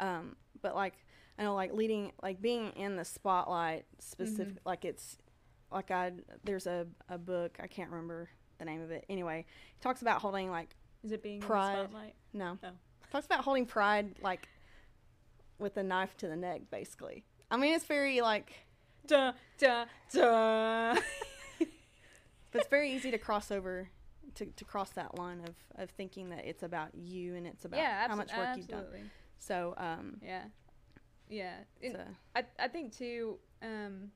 [0.00, 0.94] Um, but like
[1.38, 5.18] I know, like leading, like being in the spotlight, specific, like it's
[5.72, 6.12] like I
[6.44, 9.04] there's a a book I can't remember the name of it.
[9.08, 9.40] Anyway,
[9.76, 11.72] it talks about holding like is it being Pride.
[11.72, 12.68] in the spotlight no, Oh.
[13.12, 14.48] talks about holding pride like
[15.58, 17.24] with a knife to the neck, basically.
[17.50, 18.52] I mean, it's very like,
[19.06, 20.94] da da da
[21.58, 23.88] but it's very easy to cross over.
[24.36, 27.78] To, to cross that line of, of thinking that it's about you and it's about
[27.78, 28.84] yeah how much work you've done.
[29.38, 30.42] So um, yeah.
[31.28, 31.54] Yeah.
[31.82, 34.10] A, I, I think too um,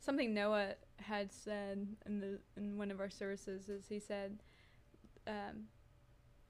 [0.00, 4.38] something Noah had said in the in one of our services is he said
[5.26, 5.64] um,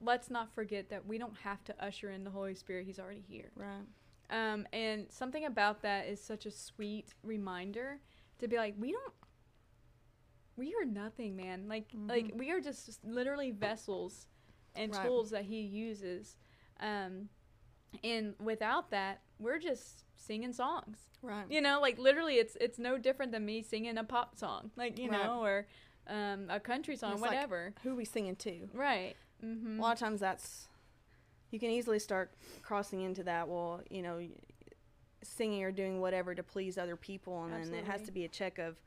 [0.01, 2.85] let's not forget that we don't have to usher in the Holy Spirit.
[2.85, 3.51] He's already here.
[3.55, 3.85] Right.
[4.29, 7.99] um, and something about that is such a sweet reminder
[8.39, 9.13] to be like we don't
[10.59, 11.67] we are nothing, man.
[11.67, 14.27] Like like we are just literally vessels
[14.75, 15.05] and Right.
[15.05, 16.35] tools that he uses.
[16.79, 17.29] Um
[18.03, 20.99] and without that, we're just singing songs.
[21.23, 21.45] Right.
[21.49, 24.99] You know, like literally it's it's no different than me singing a pop song, like,
[24.99, 25.23] you Right.
[25.25, 25.67] know, or
[26.07, 27.73] um a country song, It's like- whatever.
[27.83, 28.69] Who are we singing to?
[28.73, 29.15] right.
[29.43, 29.79] Mhm.
[29.79, 30.67] A lot of times that's
[31.51, 32.31] you can easily start
[32.61, 33.47] crossing into that.
[33.47, 34.27] Well, you know,
[35.23, 38.27] singing or doing whatever to please other people, and then it has to be a
[38.27, 38.77] check of,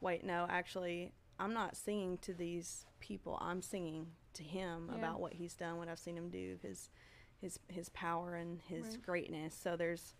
[0.00, 3.38] wait, no, actually, I'm not singing to these people.
[3.40, 4.96] I'm singing to Him Yeah.
[4.98, 6.90] about what He's done, what I've seen Him do, His
[7.40, 9.02] His His power and His Right.
[9.02, 9.54] greatness.
[9.54, 10.14] So there's.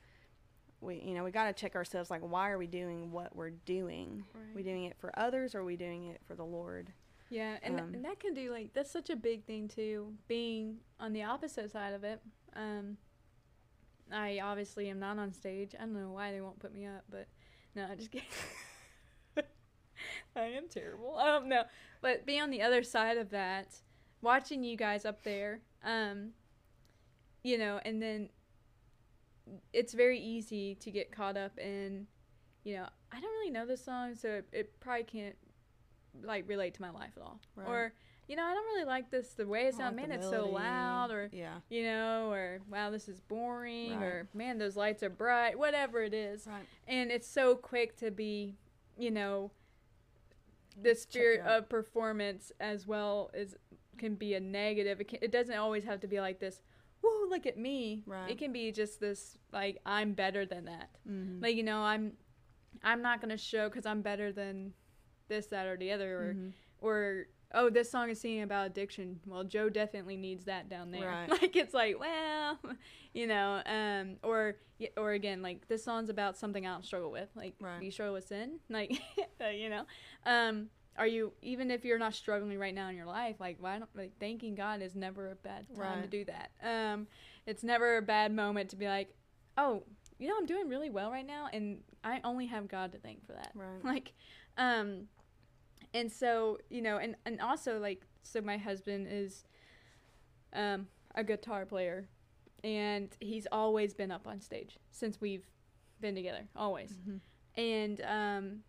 [0.81, 2.09] We, you know, we got to check ourselves.
[2.09, 4.25] Like, why are we doing what we're doing?
[4.33, 4.55] Right.
[4.55, 6.93] we doing it for others, or are we doing it for the Lord?
[7.31, 10.15] Yeah, and, Um, and that can do like that's such a big thing too.
[10.29, 12.23] Being on the opposite side of it,
[12.55, 12.97] um,
[14.13, 15.75] I obviously am not on stage.
[15.75, 17.27] I don't know why they won't put me up, but
[17.75, 18.29] no, I just kidding.
[20.37, 21.17] I am terrible.
[21.17, 21.65] I don't know,
[22.01, 23.75] but being on the other side of that,
[24.21, 26.31] watching you guys up there, um,
[27.43, 28.29] you know, and then
[29.73, 32.07] it's very easy to get caught up in,
[32.65, 35.37] you know, I don't really know this song, so it, it probably can't
[36.23, 37.41] like relate to my life at all.
[37.57, 37.69] Right.
[37.69, 37.93] Or
[38.27, 39.97] you know, I don't really like this the way it sounds.
[39.97, 44.03] like Man, it's so loud, or yeah, you know, or wow, this is boring, Right.
[44.05, 46.47] or man, those lights are bright, whatever it is.
[46.47, 46.67] right.
[46.87, 48.59] And it's so quick to be,
[48.99, 49.51] you know,
[50.83, 53.57] the spirit of performance as well as
[53.97, 55.01] can be a negative.
[55.01, 56.63] It, can, it doesn't always have to be like this.
[57.01, 58.03] Whoa, look at me.
[58.07, 58.31] Right.
[58.31, 60.91] It can be just this like I'm better than that.
[61.09, 61.43] Mm-hmm.
[61.43, 62.13] Like you know, I'm
[62.83, 64.73] I'm not gonna show because I'm better than
[65.29, 66.53] this, that, or the other, or Mhm.
[66.81, 69.21] or oh, this song is singing about addiction.
[69.27, 71.09] Well, Joe definitely needs that down there.
[71.09, 71.29] Right.
[71.43, 72.59] Like it's like, well,
[73.15, 74.57] you know, um, or
[74.97, 77.29] or again, like this song's about something I don't struggle with.
[77.35, 77.83] Like, Right.
[77.83, 78.93] you struggle with sin, like,
[79.41, 79.85] uh, you know,
[80.27, 83.79] um, are you even if you're not struggling right now in your life, like, why
[83.79, 86.51] don't like thanking God is never a bad time to do that.
[86.63, 87.07] Um,
[87.47, 89.15] it's never a bad moment to be like,
[89.57, 89.85] oh,
[90.19, 93.25] you know, I'm doing really well right now, and I only have God to thank
[93.27, 93.85] for that Right.
[93.85, 94.13] like
[94.57, 95.09] um
[95.95, 99.45] and so you know and and also like so my husband is
[100.53, 102.07] um a guitar player
[102.65, 105.47] and he's always been up on stage since we've
[106.01, 107.21] been together always Mhm.
[107.57, 108.63] and um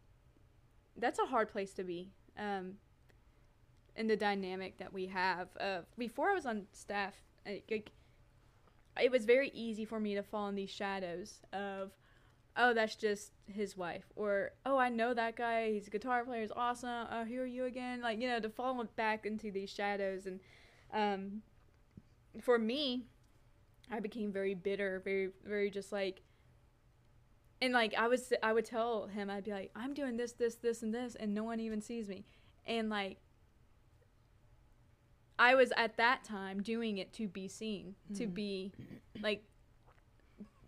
[0.97, 2.77] that's a hard place to be um
[3.95, 7.15] in the dynamic that we have of before i was on staff
[7.45, 7.91] like
[9.01, 11.91] it was very easy for me to fall in these shadows of
[12.59, 14.05] oh that's just his wife.
[14.15, 15.71] Or oh i know that guy.
[15.71, 16.41] He's a guitar player.
[16.41, 17.07] He's awesome.
[17.11, 18.01] Oh who are you again.
[18.01, 20.27] Like you know to fall back into these shadows.
[20.27, 20.39] And
[20.93, 21.41] um
[22.41, 23.05] for me
[23.91, 26.21] i became very bitter very very just like
[27.59, 30.55] and like i was i would tell him i'd be like i'm doing this this
[30.55, 32.23] this and this and no one even sees me.
[32.67, 33.17] And like
[35.39, 38.33] i was at that time doing it to be seen to Mhm.
[38.33, 38.71] be
[39.21, 39.43] like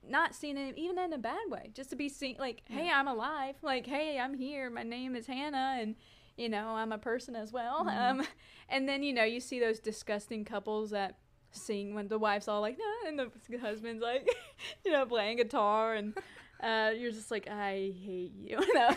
[0.08, 3.08] not seen it even in a bad way just to be seen like hey i'm
[3.08, 5.96] alive like hey i'm here my name is hannah and
[6.38, 8.10] you know i'm a person as well Mhm.
[8.22, 8.28] um
[8.70, 11.18] and then you know you see those disgusting couples that
[11.52, 14.28] sing when the wife's all like no and the husband's like
[14.86, 16.18] you know playing guitar and
[16.64, 18.90] uh you're just like i hate you no.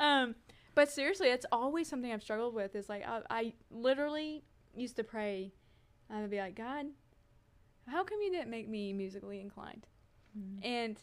[0.00, 0.34] um
[0.74, 4.42] but seriously it's always something i've struggled with is like i, I literally
[4.74, 5.52] used to pray
[6.10, 6.86] i would be like god
[7.88, 9.86] how come you didn't make me musically inclined
[10.38, 10.64] Mhm.
[10.64, 11.00] and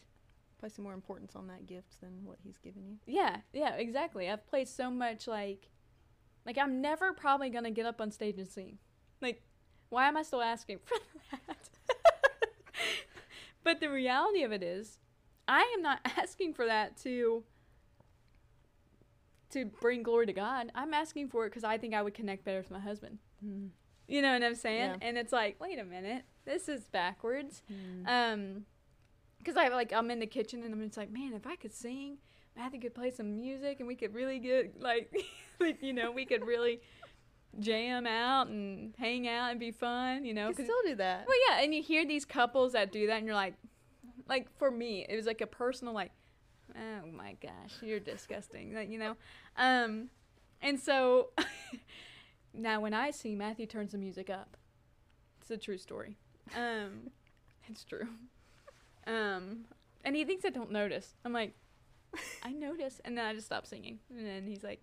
[0.58, 2.98] place more importance on that gift than what he's given you.
[3.06, 5.68] yeah yeah exactly i've played so much like
[6.46, 8.78] like i'm never probably gonna get up on stage and sing
[9.20, 9.42] like
[9.90, 10.96] why am i still asking for
[11.30, 11.68] that
[13.64, 14.98] but the reality of it is
[15.48, 17.42] i am not asking for that to
[19.50, 22.44] to bring glory to god i'm asking for it because i think i would connect
[22.44, 23.68] better with my husband Mm.
[24.08, 24.96] you know what i'm saying Yeah.
[25.02, 28.06] and it's like wait a minute this is backwards Mm.
[28.08, 28.64] um,
[29.38, 31.72] because I like I'm in the kitchen and I'm just like, man, if I could
[31.74, 32.16] sing,
[32.56, 35.12] Matthew could play some music and we could really get like,
[35.60, 36.80] like you know, we could really
[37.60, 40.48] jam out and hang out and be fun, you know.
[40.48, 41.26] you still do that.
[41.26, 43.54] well, yeah, and you hear these couples that do that, and you're like,
[44.28, 46.10] like for me, it was like a personal like,
[46.76, 49.16] oh my gosh, you're disgusting, like you know,
[49.56, 50.08] um,
[50.60, 51.28] and so
[52.52, 54.56] now when I see Matthew turns the music up.
[55.40, 56.16] It's a true story.
[56.54, 57.10] Um,
[57.68, 58.08] it's true.
[59.06, 59.64] Um,
[60.04, 61.14] and he thinks I don't notice.
[61.24, 61.54] I'm like,
[62.42, 64.82] I notice, and then I just stop singing, and then he's like,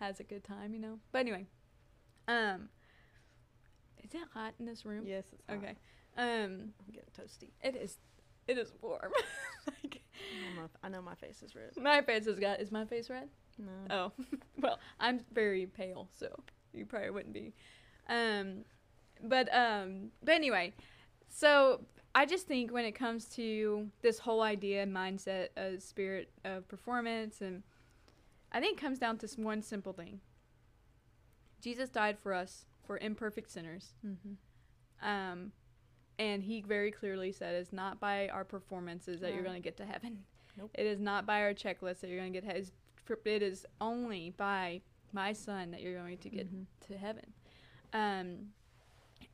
[0.00, 0.98] has a good time, you know.
[1.12, 1.46] But anyway,
[2.28, 2.68] um,
[4.02, 5.04] is it hot in this room?
[5.06, 5.56] Yes, it's hot.
[5.58, 5.74] Okay.
[6.16, 7.50] Um, I'm getting toasty.
[7.62, 7.98] it is.
[8.48, 9.12] It is warm.
[9.66, 10.02] like,
[10.52, 11.70] I, know if- I know my face is red.
[11.76, 12.60] my face has got.
[12.60, 13.28] Is my face red?
[13.58, 14.12] No.
[14.18, 14.24] Oh,
[14.60, 16.28] well, I'm very pale, so
[16.72, 17.52] you probably wouldn't be.
[18.08, 18.64] Um,
[19.22, 20.72] but um, but anyway,
[21.28, 21.82] so
[22.14, 26.66] I just think when it comes to this whole idea and mindset of spirit of
[26.68, 27.62] performance, and
[28.52, 30.20] I think it comes down to one simple thing.
[31.60, 33.92] Jesus died for us, for imperfect sinners.
[34.04, 35.08] Mm-hmm.
[35.08, 35.52] Um,
[36.18, 39.76] and he very clearly said it's not by our performances that you're going to get
[39.78, 40.18] to heaven.
[40.56, 40.70] Nope.
[40.74, 42.66] It is not by our checklist that you're going to get to heaven.
[43.24, 46.66] It is only by my son that you're going to get Mhm.
[46.88, 47.32] to heaven.
[47.92, 48.52] Um,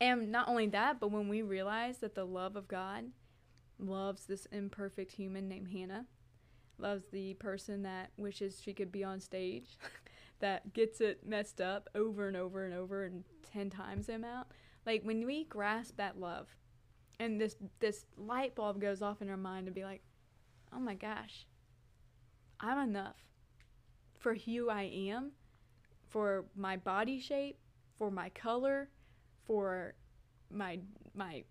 [0.00, 3.06] and not only that, but when we realize that the love of God
[3.78, 6.06] loves this imperfect human named Hannah,
[6.78, 9.78] loves the person that wishes she could be on stage,
[10.40, 14.48] that gets it messed up over and over and over and 10 times the amount.
[14.84, 16.48] Like when we grasp that love
[17.18, 20.02] and this this light bulb goes off in our mind to be like,
[20.72, 21.46] "Oh my gosh.
[22.60, 23.16] I'm enough
[24.18, 25.32] for who I am,
[26.08, 27.58] for my body shape,
[27.98, 28.88] for my color,
[29.46, 29.94] for
[30.50, 30.80] my
[31.14, 31.44] my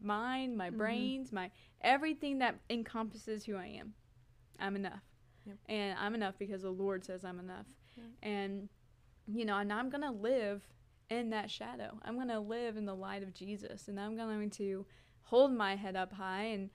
[0.00, 0.76] mind, my Mhm.
[0.78, 1.50] brains, my
[1.80, 3.94] everything that encompasses who I am.
[4.58, 5.02] I'm enough.
[5.44, 5.58] Yep.
[5.66, 7.66] And I'm enough because the Lord says I'm enough.
[7.96, 8.06] Right.
[8.22, 8.68] And
[9.28, 10.62] you know, and I'm going to live
[11.10, 11.98] in that shadow.
[12.02, 14.86] I'm going to live in the light of Jesus and I'm going to
[15.22, 16.70] hold my head up high and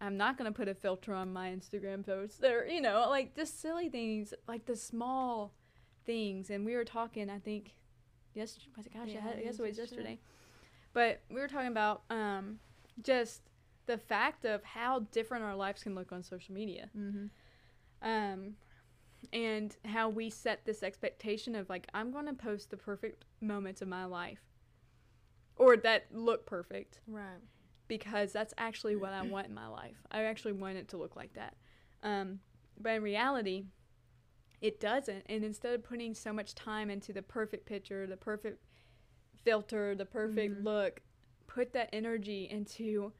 [0.00, 2.38] I'm not going to put a filter on my Instagram posts.
[2.38, 5.52] They're, you know, like just silly things, like the small
[6.06, 6.48] things.
[6.48, 7.74] And we were talking, I think,
[8.34, 8.66] yesterday.
[8.94, 9.78] Gosh, Yeah, I, it guess it was yesterday.
[9.78, 10.18] yesterday.
[10.92, 12.58] But we were talking about um,
[13.02, 13.42] just
[13.86, 16.90] the fact of how different our lives can look on social media.
[16.96, 17.26] Mm-hmm.
[18.08, 18.54] Um,
[19.32, 23.82] and how we set this expectation of like, I'm going to post the perfect moments
[23.82, 24.40] of my life
[25.56, 27.38] or that look perfect Right.
[27.86, 29.96] because that's actually what I want in my life.
[30.10, 31.54] I actually want it to look like that.
[32.02, 32.40] Um,
[32.80, 33.64] but in reality,
[34.60, 35.24] it doesn't.
[35.26, 38.62] And instead of putting so much time into the perfect picture, the perfect
[39.42, 40.64] filter, the perfect Mhm.
[40.64, 41.02] look,
[41.46, 43.12] put that energy into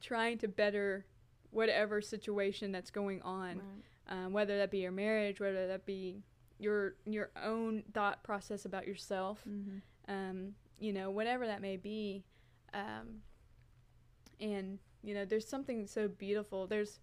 [0.00, 1.06] trying to better
[1.50, 3.82] whatever situation that's going on, Right.
[4.08, 6.22] um, whether that be your marriage, whether that be
[6.58, 9.78] your your own thought process about yourself Mm-hmm.
[10.12, 12.22] um, you know, whatever that may be.
[12.74, 13.22] Um,
[14.40, 16.66] and you know, there's something so beautiful.
[16.66, 17.00] There's,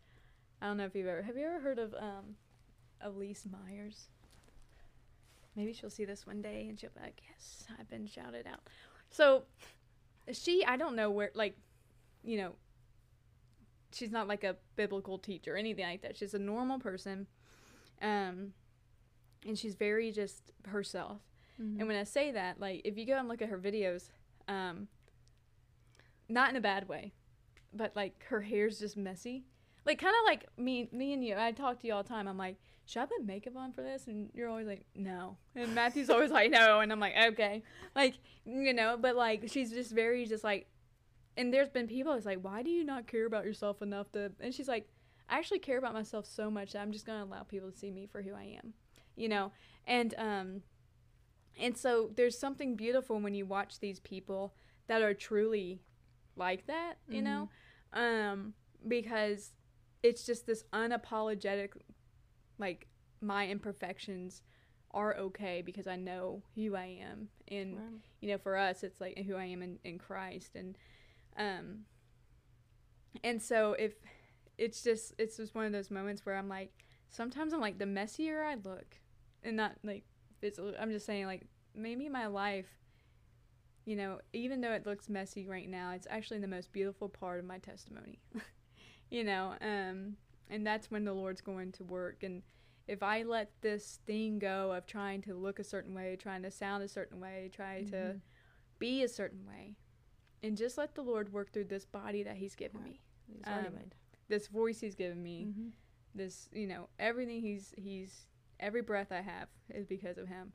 [0.62, 2.36] I don't know if you've ever have you ever heard of um,
[3.06, 4.08] Elyse Myers?
[5.56, 8.62] Maybe she'll see this one day and she'll be like, "Yes, I've been shouted out."
[9.10, 9.44] So,
[10.32, 11.56] she, I don't know where, like,
[12.24, 12.54] you know,
[13.92, 16.18] she's not like a biblical teacher or anything like that.
[16.18, 17.28] She's a normal person,
[18.02, 18.54] um,
[19.46, 21.20] and she's very just herself.
[21.62, 21.80] Mm-hmm.
[21.80, 24.10] And when I say that, like, if you go and look at her videos,
[24.48, 24.88] um,
[26.28, 27.14] not in a bad way,
[27.74, 29.44] but like her hair's just messy.
[29.86, 31.36] Like, kind of like me, me and you.
[31.38, 32.28] I talk to you all the time.
[32.28, 34.08] I'm like, should I put makeup on for this?
[34.08, 35.38] And you're always like, no.
[35.56, 36.82] And Matthew's always like, no.
[36.82, 37.64] And I'm like, okay.
[37.96, 38.16] Like,
[38.46, 40.68] you know, but like, she's just very, just like,
[41.38, 44.32] and there's been people that's like, why do you not care about yourself enough to,
[44.40, 44.88] and she's like,
[45.30, 47.78] I actually care about myself so much that I'm just going to allow people to
[47.78, 48.74] see me for who I am,
[49.16, 49.52] you know?
[49.88, 50.62] And, um,
[51.60, 54.54] and so there's something beautiful when you watch these people
[54.88, 55.82] that are truly
[56.36, 57.50] like that, you know?
[57.94, 58.54] Um,
[58.88, 59.54] because
[60.04, 61.70] it's just this unapologetic,
[62.64, 62.88] like,
[63.22, 64.42] my imperfections
[64.92, 67.30] are okay because I know who I am.
[67.48, 68.02] And, Right.
[68.22, 70.56] you know, for us, it's like who I am in, in Christ.
[70.56, 70.78] And,
[71.38, 71.86] um,
[73.24, 73.94] and so if
[74.58, 76.72] it's just, it's just one of those moments where I'm like,
[77.10, 78.98] sometimes I'm like, the messier I look,
[79.44, 80.04] and not like,
[80.40, 81.46] physically, I'm just saying, like,
[81.76, 82.68] maybe my life,
[83.86, 87.40] you know, even though it looks messy right now, it's actually the most beautiful part
[87.40, 88.20] of my testimony.
[89.10, 90.16] you know, um,
[90.54, 92.24] and that's when the Lord's going to work.
[92.24, 92.44] And
[92.88, 96.52] if I let this thing go of trying to look a certain way, trying to
[96.52, 98.22] sound a certain way, try to Mhm.
[98.80, 99.76] be a certain way,
[100.44, 103.74] and just let the Lord work through this body that He's given me, He's um,
[104.28, 105.70] this voice He's given me, Mm-hmm.
[106.16, 108.28] this you know everything He's He's
[108.60, 110.54] every breath I have is because of Him.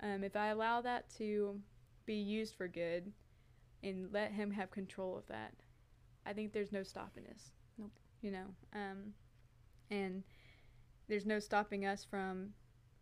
[0.00, 1.60] Um, if I allow that to
[2.06, 3.12] be used for good,
[3.82, 5.54] and let Him have control of that,
[6.26, 7.52] I think there's no stopping us.
[7.78, 7.92] Nope.
[8.20, 9.14] You know, um,
[9.90, 10.22] and
[11.08, 12.50] there's no stopping us from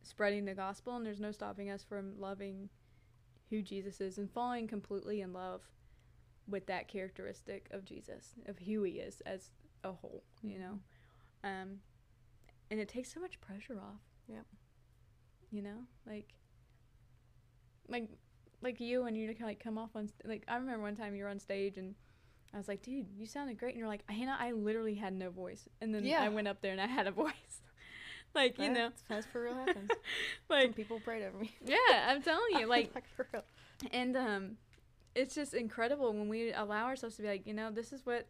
[0.03, 2.69] spreading the gospel, and there's no stopping us from loving
[3.51, 5.63] who Jesus is and falling completely in love
[6.49, 9.51] with that characteristic of Jesus, of who he is as
[9.85, 10.79] a whole, you know.
[11.43, 11.81] Um,
[12.71, 14.01] and it takes so much pressure off.
[14.29, 14.45] Yep.
[15.51, 16.35] You know, like,
[17.89, 18.09] like,
[18.63, 21.15] like you and you kinda like come off on st- like I remember one time
[21.15, 21.95] you were on stage and
[22.57, 23.73] I was like, dude, you sounded great.
[23.75, 25.69] And you're like, Hannah, I literally had no voice.
[25.83, 26.23] And then Yeah.
[26.23, 27.61] I went up there and I had a voice.
[28.35, 29.89] like, you know, That's, for real happens.
[29.91, 29.99] Some
[30.49, 31.55] like, people prayed over me.
[31.63, 31.77] yeah,
[32.09, 33.43] I'm telling you, like, for real.
[33.93, 34.51] and um,
[35.15, 38.27] it's just incredible when we allow ourselves to be like, you know, this is what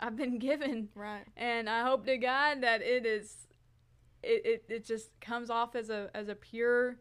[0.00, 0.88] I've been given.
[0.96, 1.22] Right.
[1.36, 3.46] And I hope to God that it is,
[4.24, 6.96] it, it, it just comes off as a, as a pure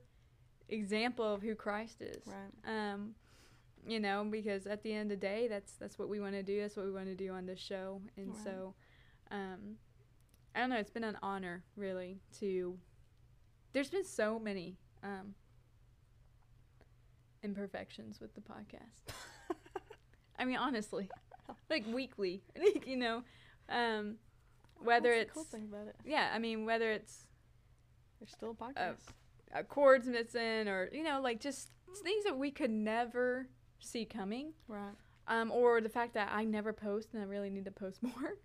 [0.69, 2.21] example of who Christ is.
[2.27, 2.91] Right.
[2.93, 3.15] um
[3.87, 6.43] you know because at the end of the day that's that's what we want to
[6.43, 8.43] do that's what we want to do on this show and Right.
[8.43, 8.73] so
[9.31, 9.75] um
[10.55, 12.77] i don't know it's been an honor really to
[13.73, 15.33] there's been so many um
[17.43, 19.15] imperfections with the podcast
[20.39, 21.09] i mean honestly
[21.69, 23.23] like weekly like, you know
[23.69, 24.15] um
[24.83, 25.95] whether That's it's cool thing about it.
[26.05, 27.25] yeah i mean whether it's
[28.19, 29.07] There's still a podcast.
[29.55, 31.69] uh, chords missing or you know like just
[32.03, 33.47] things that we could never
[33.81, 34.93] see coming right.
[35.27, 38.35] um, or the fact that I never post and I really need to post more.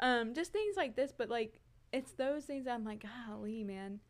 [0.00, 1.60] Um, just things like this, but like
[1.92, 4.00] it's those things I'm like, golly, man.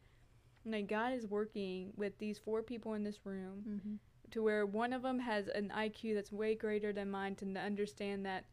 [0.64, 3.94] Like God is working with these four people in this room Mm-hmm.
[4.32, 8.26] to where one of them has an IQ that's way greater than mine to understand
[8.26, 8.44] that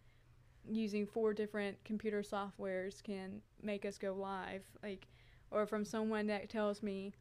[0.69, 4.63] using four different computer softwares can make us go live.
[4.82, 5.07] Like,
[5.51, 7.13] or from someone that tells me,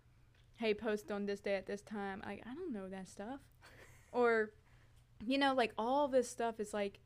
[0.56, 3.40] "Hey, post on this day at this time." Like, I don't know that stuff.
[4.12, 4.50] or,
[5.24, 7.00] you know, like all this stuff is like,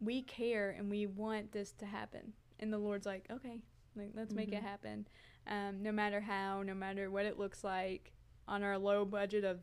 [0.00, 3.62] we care and we want this to happen, and the Lord's like, "Okay,
[3.94, 4.62] like let's make it Mhm.
[4.62, 5.08] happen."
[5.46, 8.12] Um, no matter how, no matter what it looks like,
[8.48, 9.60] on our low budget of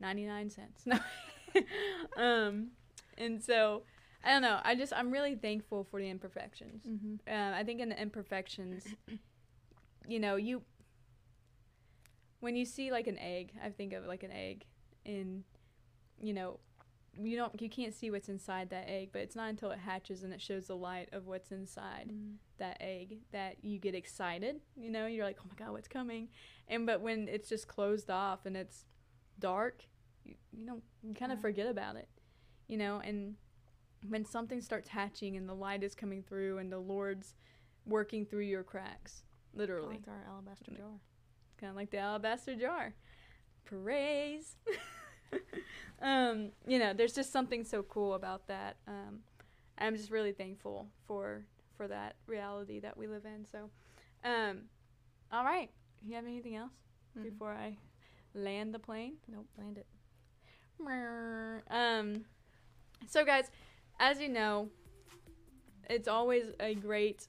[0.00, 0.86] 99 cents.
[0.86, 0.98] No.
[2.16, 2.68] um,
[3.16, 3.82] and so,
[4.24, 4.60] I don't know.
[4.62, 6.84] I just, I'm really thankful for the imperfections.
[6.84, 7.32] Mm-hmm.
[7.32, 8.84] Um, I think in the imperfections,
[10.06, 10.62] you know, you,
[12.40, 14.64] when you see like an egg, I think of like an egg,
[15.06, 15.44] and,
[16.20, 16.58] you know,
[17.20, 20.22] you don't, you can't see what's inside that egg, but it's not until it hatches
[20.22, 22.34] and it shows the light of what's inside mm.
[22.58, 24.60] that egg that you get excited.
[24.76, 26.28] You know, you're like, oh my god, what's coming?
[26.68, 28.84] And but when it's just closed off and it's
[29.40, 29.82] dark,
[30.24, 31.42] you, you don't you kind of Yeah.
[31.42, 32.08] forget about it.
[32.68, 33.34] You know, and
[34.06, 37.34] when something starts hatching and the light is coming through and the Lord's
[37.84, 41.00] working through your cracks, literally, Like our alabaster jar.
[41.56, 42.94] kind of like the alabaster jar.
[43.64, 44.56] Praise.
[46.02, 48.76] um, you know, there's just something so cool about that.
[48.86, 49.20] Um,
[49.78, 51.44] I'm just really thankful for
[51.76, 53.44] for that reality that we live in.
[53.50, 53.70] So,
[54.24, 54.62] um,
[55.32, 55.70] all right.
[56.04, 56.72] You have anything else
[57.16, 57.22] Mhm.
[57.24, 57.76] before I
[58.34, 59.14] land the plane?
[59.28, 59.86] Nope, land it.
[61.70, 62.24] Um,
[63.08, 63.50] so guys,
[63.98, 64.70] as you know,
[65.88, 67.26] it's always a great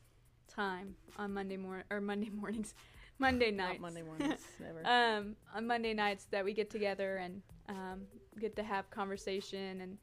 [0.48, 2.74] time on Monday morning or Monday mornings,
[3.18, 3.82] Monday nights.
[3.82, 3.94] Not.
[3.94, 4.82] Monday mornings, never.
[4.86, 8.02] um, on Monday nights that we get together and um,
[8.40, 9.98] get to have conversation and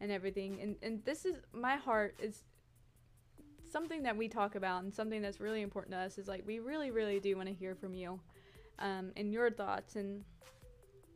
[0.00, 0.60] and everything.
[0.60, 2.42] And and this is my heart is
[3.70, 6.60] something that we talk about and something that's really important to us is like we
[6.60, 8.20] really really do want to hear from you
[8.78, 10.22] um, and your thoughts and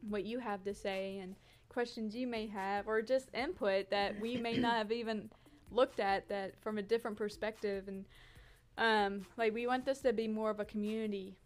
[0.09, 1.37] what you have to say and
[1.69, 5.31] questions you may have or just input that we may not have even
[5.71, 8.05] looked at that from a different perspective and
[8.79, 11.37] um, like we want this to be more of a community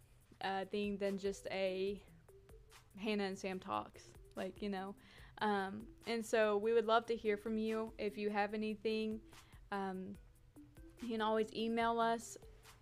[0.43, 2.01] uh, thing than just a
[2.97, 4.03] Hannah and Sam talks.
[4.35, 4.95] Like, you know.
[5.39, 7.91] Um, and so we would love to hear from you.
[7.97, 9.19] If you have anything,
[9.71, 10.15] um,
[11.01, 12.37] you can always email us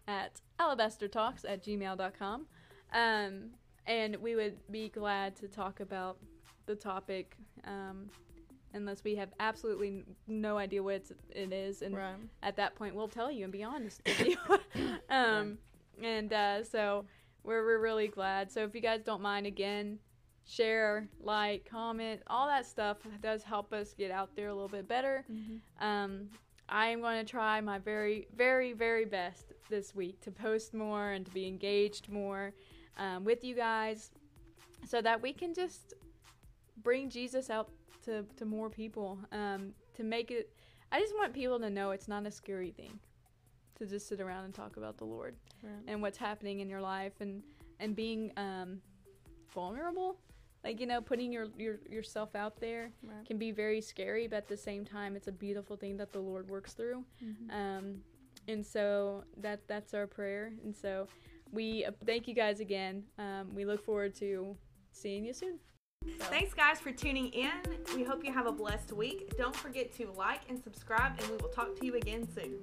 [0.08, 2.46] at alabastertalks at gmail.com.
[2.94, 3.50] Um,
[3.86, 6.18] and we would be glad to talk about
[6.66, 7.36] the topic
[7.66, 8.10] um,
[8.74, 11.82] unless we have absolutely no idea what it's, it is.
[11.82, 12.16] And right.
[12.42, 14.38] at that point we'll tell you and be honest with you.
[15.10, 15.58] um,
[16.02, 17.06] and uh, so
[17.44, 18.52] we're, we're really glad.
[18.52, 20.00] So if you guys don't mind, again,
[20.46, 24.88] share, like, comment, all that stuff does help us get out there a little bit
[24.88, 25.26] better.
[25.32, 25.86] Mm-hmm.
[25.86, 26.30] Um,
[26.70, 31.12] I am going to try my very, very, very best this week to post more
[31.12, 32.54] and to be engaged more
[32.98, 34.12] um, with you guys
[34.88, 35.94] so that we can just
[36.84, 37.70] bring Jesus out
[38.06, 40.52] to, to more people um, to make it.
[40.92, 43.00] I just want people to know it's not a scary thing
[43.80, 45.72] to just sit around and talk about the Lord Right.
[45.88, 47.42] and what's happening in your life and
[47.80, 48.82] and being um,
[49.54, 50.18] vulnerable.
[50.64, 53.26] Like you know, putting your, your yourself out there Right.
[53.26, 56.20] can be very scary, but at the same time, it's a beautiful thing that the
[56.20, 57.04] Lord works through.
[57.24, 57.52] Mhm.
[57.54, 58.04] Um,
[58.48, 60.54] and so that that's our prayer.
[60.64, 61.08] And so
[61.52, 63.04] we uh, thank you guys again.
[63.18, 64.56] Um, we look forward to
[64.92, 65.60] seeing you soon.
[66.18, 67.52] So- Thanks, guys, for tuning in.
[67.96, 69.38] We hope you have a blessed week.
[69.38, 72.62] Don't forget to like and subscribe, and we will talk to you again soon.